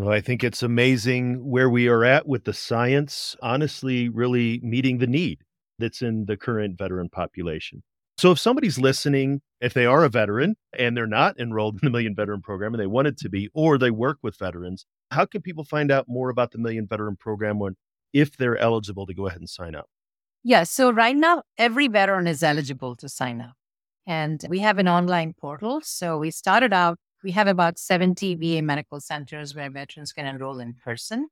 well, 0.00 0.14
I 0.14 0.22
think 0.22 0.42
it's 0.42 0.62
amazing 0.62 1.46
where 1.46 1.68
we 1.68 1.86
are 1.86 2.04
at 2.04 2.26
with 2.26 2.44
the 2.44 2.54
science, 2.54 3.36
honestly, 3.42 4.08
really 4.08 4.58
meeting 4.62 4.96
the 4.96 5.06
need 5.06 5.42
that's 5.78 6.00
in 6.00 6.24
the 6.24 6.38
current 6.38 6.78
veteran 6.78 7.10
population. 7.10 7.82
So 8.16 8.30
if 8.30 8.38
somebody's 8.38 8.78
listening, 8.78 9.42
if 9.60 9.74
they 9.74 9.84
are 9.84 10.02
a 10.02 10.08
veteran 10.08 10.56
and 10.78 10.96
they're 10.96 11.06
not 11.06 11.38
enrolled 11.38 11.74
in 11.82 11.86
the 11.86 11.90
Million 11.90 12.14
Veteran 12.14 12.40
Program 12.40 12.72
and 12.72 12.80
they 12.80 12.86
wanted 12.86 13.18
to 13.18 13.28
be, 13.28 13.50
or 13.52 13.76
they 13.76 13.90
work 13.90 14.16
with 14.22 14.38
veterans, 14.38 14.86
how 15.10 15.26
can 15.26 15.42
people 15.42 15.64
find 15.64 15.90
out 15.90 16.06
more 16.08 16.30
about 16.30 16.52
the 16.52 16.58
Million 16.58 16.86
Veteran 16.86 17.16
Program 17.16 17.58
when, 17.58 17.76
if 18.14 18.38
they're 18.38 18.56
eligible 18.56 19.06
to 19.06 19.12
go 19.12 19.26
ahead 19.26 19.40
and 19.40 19.50
sign 19.50 19.74
up? 19.74 19.90
Yeah. 20.42 20.62
So 20.62 20.90
right 20.90 21.16
now, 21.16 21.42
every 21.58 21.88
veteran 21.88 22.26
is 22.26 22.42
eligible 22.42 22.96
to 22.96 23.08
sign 23.10 23.42
up. 23.42 23.52
And 24.10 24.44
we 24.48 24.58
have 24.58 24.78
an 24.78 24.88
online 24.88 25.34
portal. 25.34 25.80
So 25.84 26.18
we 26.18 26.32
started 26.32 26.72
out, 26.72 26.98
we 27.22 27.30
have 27.30 27.46
about 27.46 27.78
70 27.78 28.34
VA 28.34 28.60
medical 28.60 28.98
centers 28.98 29.54
where 29.54 29.70
veterans 29.70 30.12
can 30.12 30.26
enroll 30.26 30.58
in 30.58 30.74
person, 30.74 31.28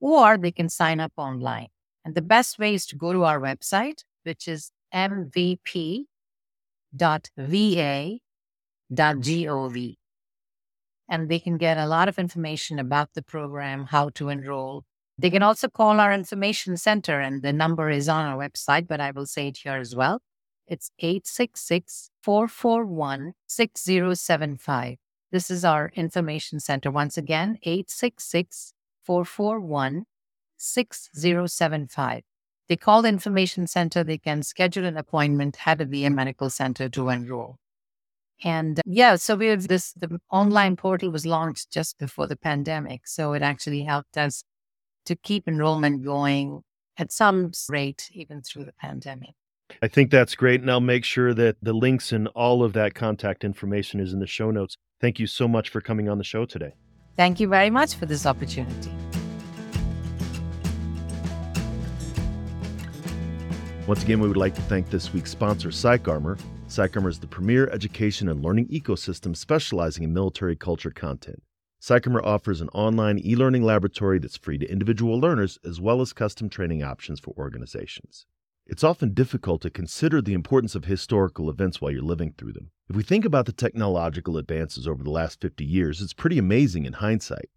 or 0.00 0.38
they 0.38 0.50
can 0.50 0.70
sign 0.70 1.00
up 1.00 1.12
online. 1.18 1.66
And 2.02 2.14
the 2.14 2.22
best 2.22 2.58
way 2.58 2.72
is 2.72 2.86
to 2.86 2.96
go 2.96 3.12
to 3.12 3.24
our 3.24 3.38
website, 3.38 4.04
which 4.22 4.48
is 4.48 4.72
MVP 4.94 6.04
www.va.gov. 6.96 8.18
And 11.10 11.28
they 11.28 11.38
can 11.38 11.58
get 11.58 11.76
a 11.76 11.86
lot 11.86 12.08
of 12.08 12.18
information 12.18 12.78
about 12.78 13.10
the 13.12 13.22
program, 13.22 13.84
how 13.84 14.08
to 14.14 14.30
enroll. 14.30 14.84
They 15.18 15.28
can 15.28 15.42
also 15.42 15.68
call 15.68 16.00
our 16.00 16.14
information 16.14 16.78
center, 16.78 17.20
and 17.20 17.42
the 17.42 17.52
number 17.52 17.90
is 17.90 18.08
on 18.08 18.24
our 18.24 18.38
website, 18.38 18.88
but 18.88 18.98
I 18.98 19.10
will 19.10 19.26
say 19.26 19.48
it 19.48 19.58
here 19.58 19.76
as 19.76 19.94
well. 19.94 20.22
It's 20.66 20.90
866 20.98 22.10
441 22.22 23.34
6075. 23.46 24.96
This 25.30 25.50
is 25.50 25.64
our 25.64 25.90
information 25.94 26.60
center. 26.60 26.90
Once 26.90 27.18
again, 27.18 27.58
866 27.62 28.72
441 29.02 30.04
6075. 30.56 32.22
They 32.68 32.76
call 32.76 33.02
the 33.02 33.08
information 33.08 33.66
center, 33.66 34.02
they 34.02 34.16
can 34.16 34.42
schedule 34.42 34.86
an 34.86 34.96
appointment 34.96 35.66
at 35.66 35.80
a 35.80 35.84
VA 35.84 36.08
medical 36.08 36.48
center 36.48 36.88
to 36.90 37.10
enroll. 37.10 37.58
And 38.42 38.78
uh, 38.78 38.82
yeah, 38.86 39.16
so 39.16 39.36
we 39.36 39.46
have 39.48 39.68
this, 39.68 39.92
the 39.92 40.18
online 40.30 40.76
portal 40.76 41.10
was 41.10 41.26
launched 41.26 41.70
just 41.70 41.98
before 41.98 42.26
the 42.26 42.36
pandemic. 42.36 43.06
So 43.06 43.34
it 43.34 43.42
actually 43.42 43.82
helped 43.82 44.16
us 44.16 44.44
to 45.04 45.14
keep 45.14 45.46
enrollment 45.46 46.04
going 46.04 46.62
at 46.96 47.12
some 47.12 47.52
rate, 47.68 48.08
even 48.12 48.40
through 48.40 48.64
the 48.64 48.72
pandemic. 48.72 49.34
I 49.82 49.88
think 49.88 50.10
that's 50.10 50.34
great. 50.34 50.60
And 50.60 50.70
I'll 50.70 50.80
make 50.80 51.04
sure 51.04 51.34
that 51.34 51.56
the 51.62 51.72
links 51.72 52.12
and 52.12 52.28
all 52.28 52.62
of 52.62 52.72
that 52.74 52.94
contact 52.94 53.44
information 53.44 54.00
is 54.00 54.12
in 54.12 54.20
the 54.20 54.26
show 54.26 54.50
notes. 54.50 54.76
Thank 55.00 55.18
you 55.18 55.26
so 55.26 55.48
much 55.48 55.68
for 55.68 55.80
coming 55.80 56.08
on 56.08 56.18
the 56.18 56.24
show 56.24 56.44
today. 56.44 56.74
Thank 57.16 57.40
you 57.40 57.48
very 57.48 57.70
much 57.70 57.94
for 57.94 58.06
this 58.06 58.26
opportunity. 58.26 58.92
Once 63.86 64.02
again, 64.02 64.18
we 64.18 64.28
would 64.28 64.38
like 64.38 64.54
to 64.54 64.62
thank 64.62 64.88
this 64.88 65.12
week's 65.12 65.30
sponsor, 65.30 65.68
PsychArmor. 65.68 66.40
PsychArmor 66.68 67.10
is 67.10 67.18
the 67.18 67.26
premier 67.26 67.68
education 67.68 68.30
and 68.30 68.42
learning 68.42 68.66
ecosystem 68.68 69.36
specializing 69.36 70.04
in 70.04 70.14
military 70.14 70.56
culture 70.56 70.90
content. 70.90 71.42
PsychArmor 71.82 72.24
offers 72.24 72.62
an 72.62 72.70
online 72.70 73.18
e 73.18 73.36
learning 73.36 73.62
laboratory 73.62 74.18
that's 74.18 74.38
free 74.38 74.56
to 74.56 74.72
individual 74.72 75.20
learners 75.20 75.58
as 75.66 75.82
well 75.82 76.00
as 76.00 76.14
custom 76.14 76.48
training 76.48 76.82
options 76.82 77.20
for 77.20 77.34
organizations. 77.36 78.24
It's 78.66 78.82
often 78.82 79.12
difficult 79.12 79.60
to 79.62 79.70
consider 79.70 80.22
the 80.22 80.32
importance 80.32 80.74
of 80.74 80.86
historical 80.86 81.50
events 81.50 81.80
while 81.82 81.92
you're 81.92 82.00
living 82.00 82.32
through 82.32 82.54
them. 82.54 82.70
If 82.88 82.96
we 82.96 83.02
think 83.02 83.26
about 83.26 83.44
the 83.44 83.52
technological 83.52 84.38
advances 84.38 84.88
over 84.88 85.04
the 85.04 85.10
last 85.10 85.42
50 85.42 85.62
years, 85.64 86.00
it's 86.00 86.14
pretty 86.14 86.38
amazing 86.38 86.86
in 86.86 86.94
hindsight. 86.94 87.50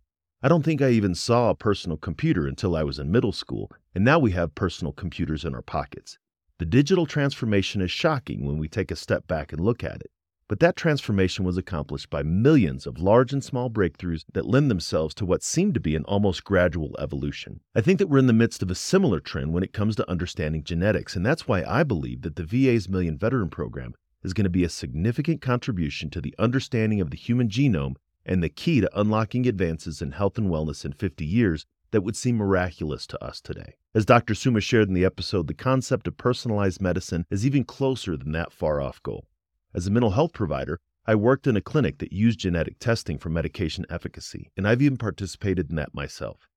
I 0.44 0.50
don't 0.50 0.64
think 0.64 0.82
I 0.82 0.90
even 0.90 1.16
saw 1.16 1.50
a 1.50 1.56
personal 1.56 1.98
computer 1.98 2.46
until 2.46 2.76
I 2.76 2.84
was 2.84 3.00
in 3.00 3.10
middle 3.10 3.32
school, 3.32 3.72
and 3.96 4.04
now 4.04 4.20
we 4.20 4.32
have 4.32 4.54
personal 4.54 4.92
computers 4.92 5.46
in 5.46 5.56
our 5.56 5.62
pockets. 5.62 6.18
The 6.60 6.66
digital 6.66 7.06
transformation 7.06 7.82
is 7.82 7.90
shocking 7.90 8.46
when 8.46 8.58
we 8.58 8.68
take 8.68 8.92
a 8.92 8.96
step 8.98 9.28
back 9.28 9.54
and 9.54 9.62
look 9.62 9.86
at 9.86 10.02
it. 10.02 10.12
But 10.50 10.62
that 10.62 10.78
transformation 10.78 11.44
was 11.44 11.58
accomplished 11.58 12.10
by 12.10 12.24
millions 12.24 12.88
of 12.88 13.00
large 13.00 13.34
and 13.34 13.44
small 13.44 13.70
breakthroughs 13.70 14.24
that 14.32 14.46
lend 14.46 14.72
themselves 14.72 15.14
to 15.16 15.26
what 15.26 15.44
seemed 15.44 15.74
to 15.74 15.82
be 15.82 15.94
an 15.94 16.06
almost 16.06 16.46
gradual 16.46 16.96
evolution. 17.00 17.60
I 17.76 17.82
think 17.82 18.00
that 18.00 18.08
we're 18.08 18.20
in 18.20 18.28
the 18.28 18.34
midst 18.34 18.64
of 18.64 18.72
a 18.72 18.76
similar 18.76 19.20
trend 19.20 19.52
when 19.52 19.64
it 19.64 19.74
comes 19.74 19.98
to 19.98 20.10
understanding 20.10 20.64
genetics, 20.64 21.18
and 21.18 21.26
that's 21.26 21.50
why 21.50 21.66
I 21.66 21.84
believe 21.84 22.22
that 22.22 22.38
the 22.38 22.46
VA's 22.46 22.88
Million 22.88 23.18
Veteran 23.18 23.50
Program 23.50 23.94
is 24.24 24.34
going 24.34 24.46
to 24.46 24.50
be 24.50 24.64
a 24.64 24.70
significant 24.70 25.42
contribution 25.42 26.10
to 26.12 26.22
the 26.22 26.34
understanding 26.40 27.02
of 27.02 27.12
the 27.12 27.18
human 27.18 27.50
genome 27.50 27.96
and 28.26 28.42
the 28.42 28.48
key 28.48 28.80
to 28.80 29.00
unlocking 29.00 29.48
advances 29.48 30.02
in 30.02 30.12
health 30.12 30.38
and 30.38 30.50
wellness 30.50 30.86
in 30.86 30.94
50 30.94 31.26
years 31.26 31.66
that 31.92 32.02
would 32.02 32.16
seem 32.16 32.38
miraculous 32.38 33.06
to 33.08 33.22
us 33.22 33.42
today. 33.42 33.76
As 33.94 34.06
Dr. 34.06 34.34
Suma 34.34 34.62
shared 34.62 34.88
in 34.88 34.94
the 34.94 35.06
episode, 35.06 35.48
the 35.48 35.54
concept 35.54 36.08
of 36.08 36.16
personalized 36.16 36.80
medicine 36.80 37.26
is 37.30 37.46
even 37.46 37.66
closer 37.66 38.16
than 38.16 38.32
that 38.32 38.54
far 38.54 38.80
off 38.80 39.04
goal. 39.04 39.28
As 39.74 39.88
a 39.88 39.92
mental 39.92 40.12
health 40.12 40.34
provider, 40.34 40.80
I 41.06 41.16
worked 41.16 41.48
in 41.48 41.56
a 41.56 41.62
clinic 41.62 42.00
that 42.00 42.14
used 42.14 42.40
genetic 42.40 42.80
testing 42.80 43.18
for 43.18 43.30
medication 43.30 43.86
efficacy, 43.90 44.52
and 44.58 44.68
I've 44.68 44.82
even 44.82 44.98
participated 44.98 45.70
in 45.70 45.76
that 45.76 45.94
myself 45.94 46.48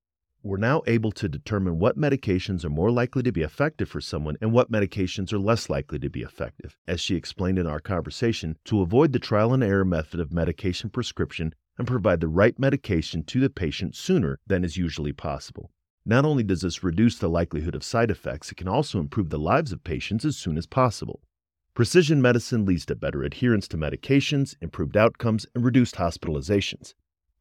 we're 0.43 0.57
now 0.57 0.81
able 0.87 1.11
to 1.11 1.29
determine 1.29 1.77
what 1.77 1.97
medications 1.97 2.65
are 2.65 2.69
more 2.69 2.89
likely 2.89 3.21
to 3.21 3.31
be 3.31 3.43
effective 3.43 3.87
for 3.87 4.01
someone 4.01 4.37
and 4.41 4.51
what 4.51 4.71
medications 4.71 5.31
are 5.31 5.39
less 5.39 5.69
likely 5.69 5.99
to 5.99 6.09
be 6.09 6.21
effective, 6.21 6.75
as 6.87 6.99
she 6.99 7.15
explained 7.15 7.59
in 7.59 7.67
our 7.67 7.79
conversation, 7.79 8.57
to 8.65 8.81
avoid 8.81 9.13
the 9.13 9.19
trial 9.19 9.53
and 9.53 9.63
error 9.63 9.85
method 9.85 10.19
of 10.19 10.33
medication 10.33 10.89
prescription 10.89 11.53
and 11.77 11.87
provide 11.87 12.21
the 12.21 12.27
right 12.27 12.57
medication 12.57 13.23
to 13.23 13.39
the 13.39 13.49
patient 13.49 13.95
sooner 13.95 14.39
than 14.47 14.63
is 14.63 14.77
usually 14.77 15.13
possible. 15.13 15.71
Not 16.05 16.25
only 16.25 16.43
does 16.43 16.61
this 16.61 16.83
reduce 16.83 17.19
the 17.19 17.29
likelihood 17.29 17.75
of 17.75 17.83
side 17.83 18.09
effects, 18.09 18.51
it 18.51 18.55
can 18.55 18.67
also 18.67 18.99
improve 18.99 19.29
the 19.29 19.37
lives 19.37 19.71
of 19.71 19.83
patients 19.83 20.25
as 20.25 20.37
soon 20.37 20.57
as 20.57 20.65
possible. 20.65 21.21
Precision 21.73 22.21
medicine 22.21 22.65
leads 22.65 22.85
to 22.85 22.95
better 22.95 23.23
adherence 23.23 23.65
to 23.69 23.77
medications, 23.77 24.55
improved 24.61 24.97
outcomes, 24.97 25.45
and 25.55 25.63
reduced 25.63 25.95
hospitalizations. 25.95 26.93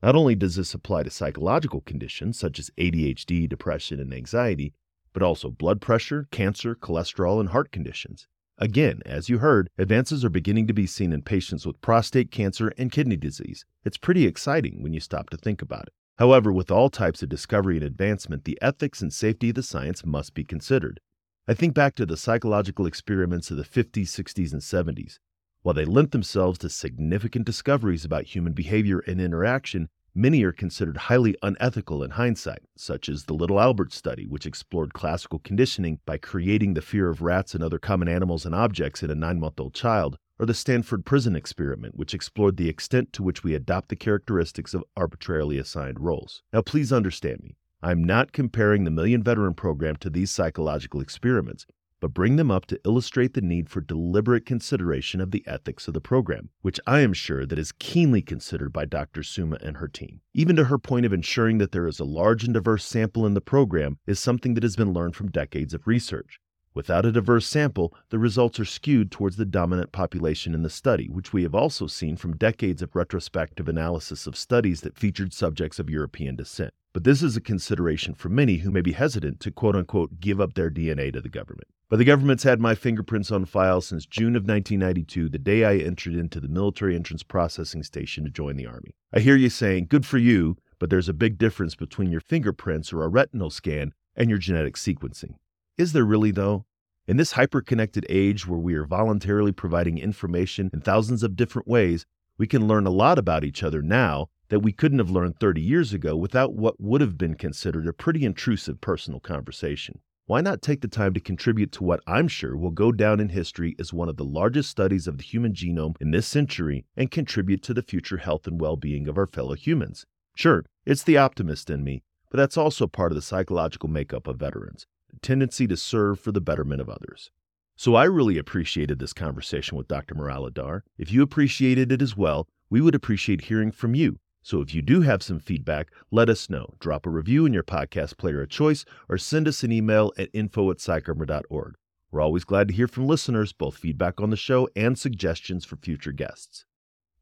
Not 0.05 0.15
only 0.15 0.37
does 0.37 0.55
this 0.55 0.73
apply 0.73 1.03
to 1.03 1.11
psychological 1.11 1.81
conditions 1.81 2.39
such 2.39 2.61
as 2.61 2.71
ADHD, 2.79 3.49
depression, 3.49 3.99
and 3.99 4.15
anxiety, 4.15 4.73
but 5.13 5.25
also 5.25 5.51
blood 5.51 5.81
pressure, 5.81 6.29
cancer, 6.31 6.77
cholesterol, 6.77 7.41
and 7.41 7.49
heart 7.49 7.73
conditions. 7.73 8.29
Again, 8.57 9.01
as 9.05 9.29
you 9.29 9.39
heard, 9.39 9.69
advances 9.77 10.25
are 10.25 10.31
beginning 10.31 10.69
to 10.69 10.75
be 10.75 10.87
seen 10.87 11.13
in 11.13 11.23
patients 11.23 11.67
with 11.67 11.81
prostate 11.81 12.31
cancer 12.31 12.73
and 12.79 12.93
kidney 12.93 13.17
disease. 13.17 13.65
It's 13.85 13.97
pretty 13.97 14.27
exciting 14.27 14.81
when 14.81 14.93
you 14.93 15.01
stop 15.01 15.31
to 15.31 15.39
think 15.39 15.61
about 15.61 15.89
it. 15.89 15.93
However, 16.19 16.53
with 16.53 16.71
all 16.71 16.89
types 16.89 17.23
of 17.23 17.31
discovery 17.31 17.79
and 17.79 17.85
advancement, 17.85 18.45
the 18.45 18.59
ethics 18.63 19.01
and 19.01 19.13
safety 19.13 19.49
of 19.49 19.57
the 19.57 19.63
science 19.65 20.05
must 20.05 20.35
be 20.35 20.45
considered. 20.45 21.01
I 21.51 21.55
think 21.55 21.75
back 21.75 21.97
to 21.97 22.07
the 22.07 22.17
psychological 22.17 22.87
experiments 22.87 23.51
of 23.51 23.57
the 23.57 23.65
50s, 23.65 24.05
60s, 24.05 24.53
and 24.53 24.63
70s. 24.63 25.19
While 25.63 25.75
they 25.75 25.85
lent 25.85 26.13
themselves 26.13 26.61
to 26.61 26.69
significant 26.69 27.45
discoveries 27.45 28.05
about 28.05 28.27
human 28.27 28.53
behavior 28.53 29.01
and 29.01 29.21
interaction, 29.21 29.89
many 30.15 30.45
are 30.45 30.53
considered 30.53 30.97
highly 30.97 31.35
unethical 31.43 32.05
in 32.05 32.13
hindsight, 32.13 32.63
such 32.77 33.09
as 33.09 33.25
the 33.25 33.33
Little 33.33 33.59
Albert 33.59 33.93
study, 33.93 34.27
which 34.29 34.47
explored 34.47 34.95
classical 34.95 35.41
conditioning 35.41 35.99
by 36.07 36.19
creating 36.19 36.75
the 36.75 36.83
fear 36.83 37.09
of 37.09 37.21
rats 37.21 37.53
and 37.53 37.65
other 37.65 37.81
common 37.81 38.07
animals 38.07 38.47
and 38.47 38.55
objects 38.55 39.03
in 39.03 39.11
a 39.11 39.17
nine 39.17 39.41
month 39.41 39.59
old 39.59 39.75
child, 39.75 40.19
or 40.39 40.47
the 40.47 40.55
Stanford 40.55 41.05
Prison 41.05 41.35
Experiment, 41.35 41.97
which 41.97 42.15
explored 42.15 42.59
the 42.59 42.69
extent 42.69 43.13
to 43.15 43.25
which 43.25 43.43
we 43.43 43.57
adopt 43.57 43.89
the 43.89 43.97
characteristics 43.97 44.73
of 44.73 44.85
arbitrarily 44.97 45.59
assigned 45.59 45.99
roles. 45.99 46.45
Now, 46.53 46.63
please 46.63 46.93
understand 46.93 47.41
me. 47.43 47.57
I'm 47.83 48.05
not 48.05 48.33
comparing 48.33 48.85
the 48.85 48.91
Million 48.91 49.23
Veteran 49.23 49.55
Program 49.55 49.97
to 49.97 50.11
these 50.11 50.31
psychological 50.31 51.01
experiments 51.01 51.67
but 52.01 52.15
bring 52.15 52.37
them 52.37 52.51
up 52.51 52.67
to 52.67 52.81
illustrate 52.85 53.35
the 53.35 53.41
need 53.41 53.69
for 53.69 53.81
deliberate 53.81 54.47
consideration 54.47 55.21
of 55.21 55.31
the 55.31 55.45
ethics 55.47 55.87
of 55.87 55.95
the 55.95 56.01
program, 56.01 56.49
which 56.63 56.81
I 56.87 57.01
am 57.01 57.13
sure 57.13 57.45
that 57.45 57.59
is 57.59 57.73
keenly 57.73 58.23
considered 58.23 58.73
by 58.73 58.87
Dr. 58.87 59.23
Suma 59.23 59.59
and 59.63 59.77
her 59.77 59.89
team. 59.89 60.21
Even 60.33 60.57
to 60.57 60.65
her 60.65 60.79
point 60.79 61.07
of 61.07 61.13
ensuring 61.13 61.59
that 61.59 61.73
there 61.73 61.87
is 61.87 62.01
a 62.01 62.05
large 62.05 62.45
and 62.45 62.55
diverse 62.55 62.85
sample 62.85 63.27
in 63.27 63.35
the 63.35 63.41
program 63.41 63.99
is 64.07 64.19
something 64.19 64.55
that 64.55 64.63
has 64.63 64.77
been 64.77 64.93
learned 64.93 65.15
from 65.15 65.31
decades 65.31 65.75
of 65.75 65.87
research. 65.87 66.41
Without 66.73 67.05
a 67.05 67.13
diverse 67.13 67.47
sample, 67.47 67.93
the 68.11 68.19
results 68.19 68.61
are 68.61 68.65
skewed 68.65 69.11
towards 69.11 69.37
the 69.37 69.45
dominant 69.45 69.91
population 69.91 70.55
in 70.55 70.63
the 70.63 70.71
study, 70.71 71.09
which 71.09 71.33
we 71.33 71.43
have 71.43 71.55
also 71.55 71.87
seen 71.89 72.17
from 72.17 72.37
decades 72.37 72.81
of 72.81 72.95
retrospective 72.95 73.69
analysis 73.69 74.27
of 74.27 74.37
studies 74.37 74.81
that 74.83 74.97
featured 74.97 75.35
subjects 75.35 75.81
of 75.81 75.91
European 75.91 76.37
descent. 76.37 76.73
But 76.93 77.05
this 77.05 77.23
is 77.23 77.37
a 77.37 77.41
consideration 77.41 78.15
for 78.15 78.29
many 78.29 78.57
who 78.57 78.71
may 78.73 78.81
be 78.81 78.93
hesitant 78.93 79.39
to 79.41 79.53
quote 79.53 79.77
unquote 79.77 80.19
give 80.19 80.41
up 80.41 80.55
their 80.55 80.71
DNA 80.71 81.13
to 81.13 81.21
the 81.21 81.29
government. 81.29 81.69
But 81.89 81.99
the 81.99 82.05
government's 82.05 82.43
had 82.43 82.61
my 82.61 82.75
fingerprints 82.75 83.31
on 83.31 83.45
file 83.45 83.81
since 83.81 84.07
June 84.07 84.35
of 84.35 84.43
1992, 84.43 85.29
the 85.29 85.39
day 85.39 85.65
I 85.65 85.77
entered 85.77 86.15
into 86.15 86.41
the 86.41 86.49
military 86.49 86.97
entrance 86.97 87.23
processing 87.23 87.85
station 87.85 88.25
to 88.25 88.31
join 88.31 88.57
the 88.57 88.67
Army. 88.67 88.97
I 89.13 89.21
hear 89.21 89.37
you 89.37 89.51
saying, 89.51 89.87
good 89.89 90.05
for 90.05 90.19
you, 90.19 90.57
but 90.81 90.91
there's 90.91 91.09
a 91.09 91.13
big 91.13 91.39
difference 91.39 91.77
between 91.77 92.11
your 92.11 92.21
fingerprints 92.21 92.93
or 92.93 93.05
a 93.05 93.09
retinal 93.09 93.51
scan 93.51 93.93
and 94.17 94.29
your 94.29 94.39
genetic 94.39 94.75
sequencing. 94.75 95.35
Is 95.79 95.93
there 95.93 96.05
really, 96.05 96.33
though? 96.33 96.65
In 97.07 97.17
this 97.17 97.33
hyper-connected 97.33 98.05
age 98.09 98.49
where 98.49 98.59
we 98.59 98.75
are 98.75 98.85
voluntarily 98.85 99.53
providing 99.53 99.99
information 99.99 100.71
in 100.73 100.81
thousands 100.81 101.23
of 101.23 101.37
different 101.37 101.69
ways, 101.69 102.05
we 102.37 102.47
can 102.47 102.67
learn 102.67 102.87
a 102.87 102.91
lot 102.91 103.19
about 103.19 103.45
each 103.45 103.63
other 103.63 103.81
now 103.81 104.29
that 104.51 104.61
we 104.61 104.73
couldn't 104.73 104.99
have 104.99 105.11
learned 105.11 105.41
30 105.41 105.61
years 105.61 105.93
ago 105.93 106.17
without 106.17 106.55
what 106.55 106.81
would 106.81 107.01
have 107.01 107.17
been 107.17 107.35
considered 107.35 107.87
a 107.87 107.93
pretty 107.93 108.25
intrusive 108.25 108.81
personal 108.81 109.21
conversation. 109.21 110.01
Why 110.27 110.41
not 110.41 110.63
take 110.63 110.81
the 110.81 110.87
time 110.87 111.15
to 111.15 111.21
contribute 111.21 111.73
to 111.73 111.83
what 111.83 112.03
I'm 112.07 112.29
sure 112.29 112.57
will 112.57 112.71
go 112.71 112.93
down 112.93 113.19
in 113.19 113.31
history 113.31 113.75
as 113.81 113.93
one 113.93 114.09
of 114.09 114.17
the 114.17 114.25
largest 114.25 114.71
studies 114.71 115.09
of 115.09 115.19
the 115.19 115.25
human 115.25 115.55
genome 115.55 115.97
in 116.01 116.11
this 116.11 116.27
century 116.27 116.85
and 116.97 117.11
contribute 117.11 117.63
to 117.65 117.75
the 117.75 117.83
future 117.83 118.19
health 118.19 118.47
and 118.47 118.61
well 118.61 118.77
being 118.77 119.09
of 119.09 119.19
our 119.19 119.27
fellow 119.27 119.55
humans? 119.55 120.05
Sure, 120.37 120.65
it's 120.85 121.03
the 121.03 121.17
optimist 121.17 121.71
in 121.71 121.83
me, 121.83 122.03
but 122.31 122.37
that's 122.37 122.57
also 122.57 122.87
part 122.87 123.11
of 123.11 123.17
the 123.17 123.23
psychological 123.23 123.89
makeup 123.89 124.27
of 124.27 124.39
veterans 124.39 124.87
the 125.11 125.19
tendency 125.19 125.67
to 125.67 125.77
serve 125.77 126.21
for 126.21 126.31
the 126.31 126.41
betterment 126.41 126.81
of 126.81 126.89
others. 126.89 127.33
So 127.77 127.97
I 127.97 128.05
really 128.05 128.39
appreciated 128.39 129.01
this 129.01 129.13
conversation 129.13 129.77
with 129.77 129.89
Dr. 129.89 130.15
Muralidhar. 130.15 130.83
If 130.97 131.11
you 131.11 131.23
appreciated 131.23 131.91
it 131.91 132.01
as 132.01 132.17
well, 132.17 132.47
we 132.69 132.81
would 132.81 132.95
appreciate 132.95 133.43
hearing 133.43 133.73
from 133.73 133.97
you. 133.97 134.21
So 134.43 134.61
if 134.61 134.75
you 134.75 134.83
do 134.83 135.03
have 135.03 135.23
some 135.23 135.39
feedback, 135.39 135.91
let 136.11 136.29
us 136.31 136.49
know. 136.49 136.75
Drop 136.81 137.07
a 137.07 137.11
review 137.11 137.47
in 137.47 137.53
your 137.53 137.63
podcast 137.63 138.17
player 138.17 138.43
of 138.43 138.49
choice 138.49 138.85
or 139.09 139.19
send 139.19 139.47
us 139.47 139.63
an 139.63 139.73
email 139.73 140.13
at 140.17 140.31
info 140.33 140.71
at 140.71 140.79
psycharmor.org. 140.79 141.75
We're 142.11 142.21
always 142.21 142.45
glad 142.45 142.69
to 142.69 142.75
hear 142.75 142.89
from 142.89 143.07
listeners, 143.07 143.53
both 143.53 143.77
feedback 143.77 144.21
on 144.21 144.31
the 144.31 144.37
show 144.37 144.69
and 144.75 144.99
suggestions 144.99 145.65
for 145.65 145.77
future 145.77 146.13
guests. 146.13 146.65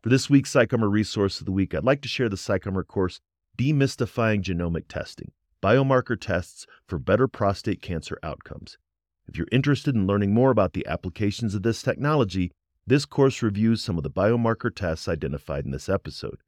For 0.02 0.08
this 0.08 0.30
week's 0.30 0.52
PsychArmor 0.52 0.90
Resource 0.90 1.40
of 1.40 1.46
the 1.46 1.52
Week, 1.52 1.74
I'd 1.74 1.84
like 1.84 2.02
to 2.02 2.08
share 2.08 2.28
the 2.28 2.36
PsychArmor 2.36 2.86
course 2.86 3.20
Demystifying 3.58 4.42
Genomic 4.42 4.84
Testing 4.88 5.32
biomarker 5.60 6.18
tests 6.18 6.66
for 6.86 6.98
better 6.98 7.26
prostate 7.26 7.82
cancer 7.82 8.18
outcomes. 8.22 8.78
If 9.26 9.36
you're 9.36 9.48
interested 9.52 9.94
in 9.94 10.06
learning 10.06 10.32
more 10.32 10.50
about 10.50 10.72
the 10.72 10.86
applications 10.86 11.54
of 11.54 11.62
this 11.62 11.82
technology, 11.82 12.52
this 12.86 13.04
course 13.04 13.42
reviews 13.42 13.82
some 13.82 13.98
of 13.98 14.04
the 14.04 14.10
biomarker 14.10 14.74
tests 14.74 15.08
identified 15.08 15.64
in 15.64 15.72
this 15.72 15.88
episode. 15.88 16.38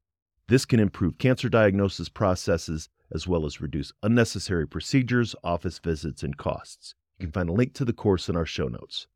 This 0.50 0.64
can 0.64 0.80
improve 0.80 1.16
cancer 1.16 1.48
diagnosis 1.48 2.08
processes 2.08 2.88
as 3.12 3.28
well 3.28 3.46
as 3.46 3.60
reduce 3.60 3.92
unnecessary 4.02 4.66
procedures, 4.66 5.36
office 5.44 5.78
visits, 5.78 6.24
and 6.24 6.36
costs. 6.36 6.96
You 7.20 7.26
can 7.26 7.32
find 7.32 7.48
a 7.48 7.52
link 7.52 7.72
to 7.74 7.84
the 7.84 7.92
course 7.92 8.28
in 8.28 8.34
our 8.34 8.44
show 8.44 8.66
notes. 8.66 9.06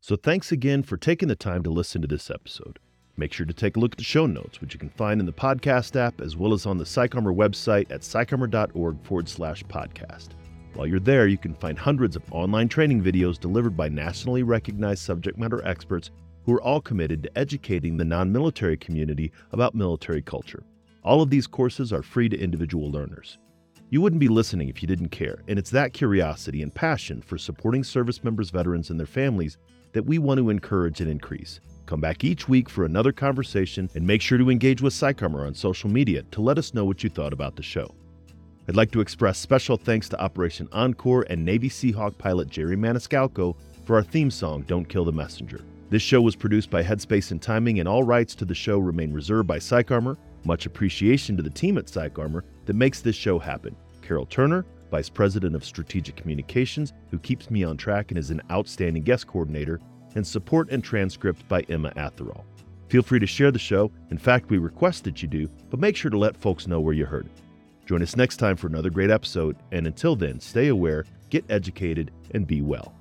So, 0.00 0.14
thanks 0.14 0.52
again 0.52 0.84
for 0.84 0.96
taking 0.96 1.26
the 1.26 1.34
time 1.34 1.64
to 1.64 1.70
listen 1.70 2.00
to 2.02 2.06
this 2.06 2.30
episode. 2.30 2.78
Make 3.16 3.32
sure 3.32 3.44
to 3.44 3.52
take 3.52 3.76
a 3.76 3.80
look 3.80 3.94
at 3.94 3.98
the 3.98 4.04
show 4.04 4.26
notes, 4.26 4.60
which 4.60 4.72
you 4.72 4.78
can 4.78 4.88
find 4.90 5.18
in 5.18 5.26
the 5.26 5.32
podcast 5.32 5.96
app 5.96 6.20
as 6.20 6.36
well 6.36 6.52
as 6.52 6.64
on 6.64 6.78
the 6.78 6.84
PsychArmor 6.84 7.34
website 7.34 7.90
at 7.90 8.02
psycharmor.org 8.02 9.02
forward 9.02 9.28
slash 9.28 9.64
podcast. 9.64 10.28
While 10.74 10.86
you're 10.86 11.00
there, 11.00 11.26
you 11.26 11.38
can 11.38 11.54
find 11.54 11.76
hundreds 11.76 12.14
of 12.14 12.22
online 12.32 12.68
training 12.68 13.02
videos 13.02 13.40
delivered 13.40 13.76
by 13.76 13.88
nationally 13.88 14.44
recognized 14.44 15.02
subject 15.02 15.38
matter 15.38 15.60
experts 15.66 16.12
who 16.44 16.54
are 16.54 16.62
all 16.62 16.80
committed 16.80 17.24
to 17.24 17.36
educating 17.36 17.96
the 17.96 18.04
non 18.04 18.30
military 18.30 18.76
community 18.76 19.32
about 19.50 19.74
military 19.74 20.22
culture. 20.22 20.62
All 21.04 21.20
of 21.20 21.28
these 21.28 21.46
courses 21.46 21.92
are 21.92 22.02
free 22.02 22.30
to 22.30 22.38
individual 22.38 22.90
learners. 22.90 23.36
You 23.90 24.00
wouldn't 24.00 24.20
be 24.20 24.28
listening 24.28 24.70
if 24.70 24.80
you 24.82 24.88
didn't 24.88 25.10
care, 25.10 25.42
and 25.46 25.58
it's 25.58 25.68
that 25.70 25.92
curiosity 25.92 26.62
and 26.62 26.74
passion 26.74 27.20
for 27.20 27.36
supporting 27.36 27.84
service 27.84 28.24
members, 28.24 28.48
veterans, 28.48 28.88
and 28.88 28.98
their 28.98 29.06
families 29.06 29.58
that 29.92 30.06
we 30.06 30.18
want 30.18 30.38
to 30.38 30.48
encourage 30.48 31.02
and 31.02 31.10
increase. 31.10 31.60
Come 31.84 32.00
back 32.00 32.24
each 32.24 32.48
week 32.48 32.70
for 32.70 32.86
another 32.86 33.12
conversation 33.12 33.90
and 33.94 34.06
make 34.06 34.22
sure 34.22 34.38
to 34.38 34.50
engage 34.50 34.80
with 34.80 34.94
PsychArmor 34.94 35.46
on 35.46 35.54
social 35.54 35.90
media 35.90 36.22
to 36.30 36.40
let 36.40 36.56
us 36.56 36.72
know 36.72 36.86
what 36.86 37.04
you 37.04 37.10
thought 37.10 37.34
about 37.34 37.54
the 37.54 37.62
show. 37.62 37.94
I'd 38.66 38.74
like 38.74 38.90
to 38.92 39.02
express 39.02 39.38
special 39.38 39.76
thanks 39.76 40.08
to 40.08 40.20
Operation 40.20 40.70
Encore 40.72 41.26
and 41.28 41.44
Navy 41.44 41.68
Seahawk 41.68 42.16
pilot 42.16 42.48
Jerry 42.48 42.76
Maniscalco 42.76 43.54
for 43.84 43.96
our 43.96 44.02
theme 44.02 44.30
song, 44.30 44.62
Don't 44.62 44.88
Kill 44.88 45.04
the 45.04 45.12
Messenger. 45.12 45.60
This 45.90 46.00
show 46.00 46.22
was 46.22 46.34
produced 46.34 46.70
by 46.70 46.82
Headspace 46.82 47.30
and 47.30 47.42
Timing, 47.42 47.78
and 47.78 47.86
all 47.86 48.04
rights 48.04 48.34
to 48.36 48.46
the 48.46 48.54
show 48.54 48.78
remain 48.78 49.12
reserved 49.12 49.46
by 49.46 49.58
PsychArmor. 49.58 50.16
Much 50.44 50.66
appreciation 50.66 51.36
to 51.36 51.42
the 51.42 51.50
team 51.50 51.78
at 51.78 51.86
PsychArmor 51.86 52.42
that 52.66 52.74
makes 52.74 53.00
this 53.00 53.16
show 53.16 53.38
happen. 53.38 53.74
Carol 54.02 54.26
Turner, 54.26 54.66
Vice 54.90 55.08
President 55.08 55.54
of 55.54 55.64
Strategic 55.64 56.16
Communications, 56.16 56.92
who 57.10 57.18
keeps 57.18 57.50
me 57.50 57.64
on 57.64 57.76
track 57.76 58.10
and 58.10 58.18
is 58.18 58.30
an 58.30 58.42
outstanding 58.50 59.02
guest 59.02 59.26
coordinator, 59.26 59.80
and 60.14 60.26
support 60.26 60.70
and 60.70 60.84
transcript 60.84 61.46
by 61.48 61.62
Emma 61.62 61.90
Atherall. 61.96 62.44
Feel 62.88 63.02
free 63.02 63.18
to 63.18 63.26
share 63.26 63.50
the 63.50 63.58
show. 63.58 63.90
In 64.10 64.18
fact, 64.18 64.50
we 64.50 64.58
request 64.58 65.04
that 65.04 65.22
you 65.22 65.28
do, 65.28 65.48
but 65.70 65.80
make 65.80 65.96
sure 65.96 66.10
to 66.10 66.18
let 66.18 66.36
folks 66.36 66.66
know 66.66 66.80
where 66.80 66.94
you 66.94 67.06
heard 67.06 67.26
it. 67.26 67.42
Join 67.86 68.02
us 68.02 68.16
next 68.16 68.36
time 68.36 68.56
for 68.56 68.68
another 68.68 68.90
great 68.90 69.10
episode, 69.10 69.56
and 69.72 69.86
until 69.86 70.14
then, 70.14 70.38
stay 70.38 70.68
aware, 70.68 71.04
get 71.30 71.44
educated, 71.48 72.12
and 72.32 72.46
be 72.46 72.62
well. 72.62 72.94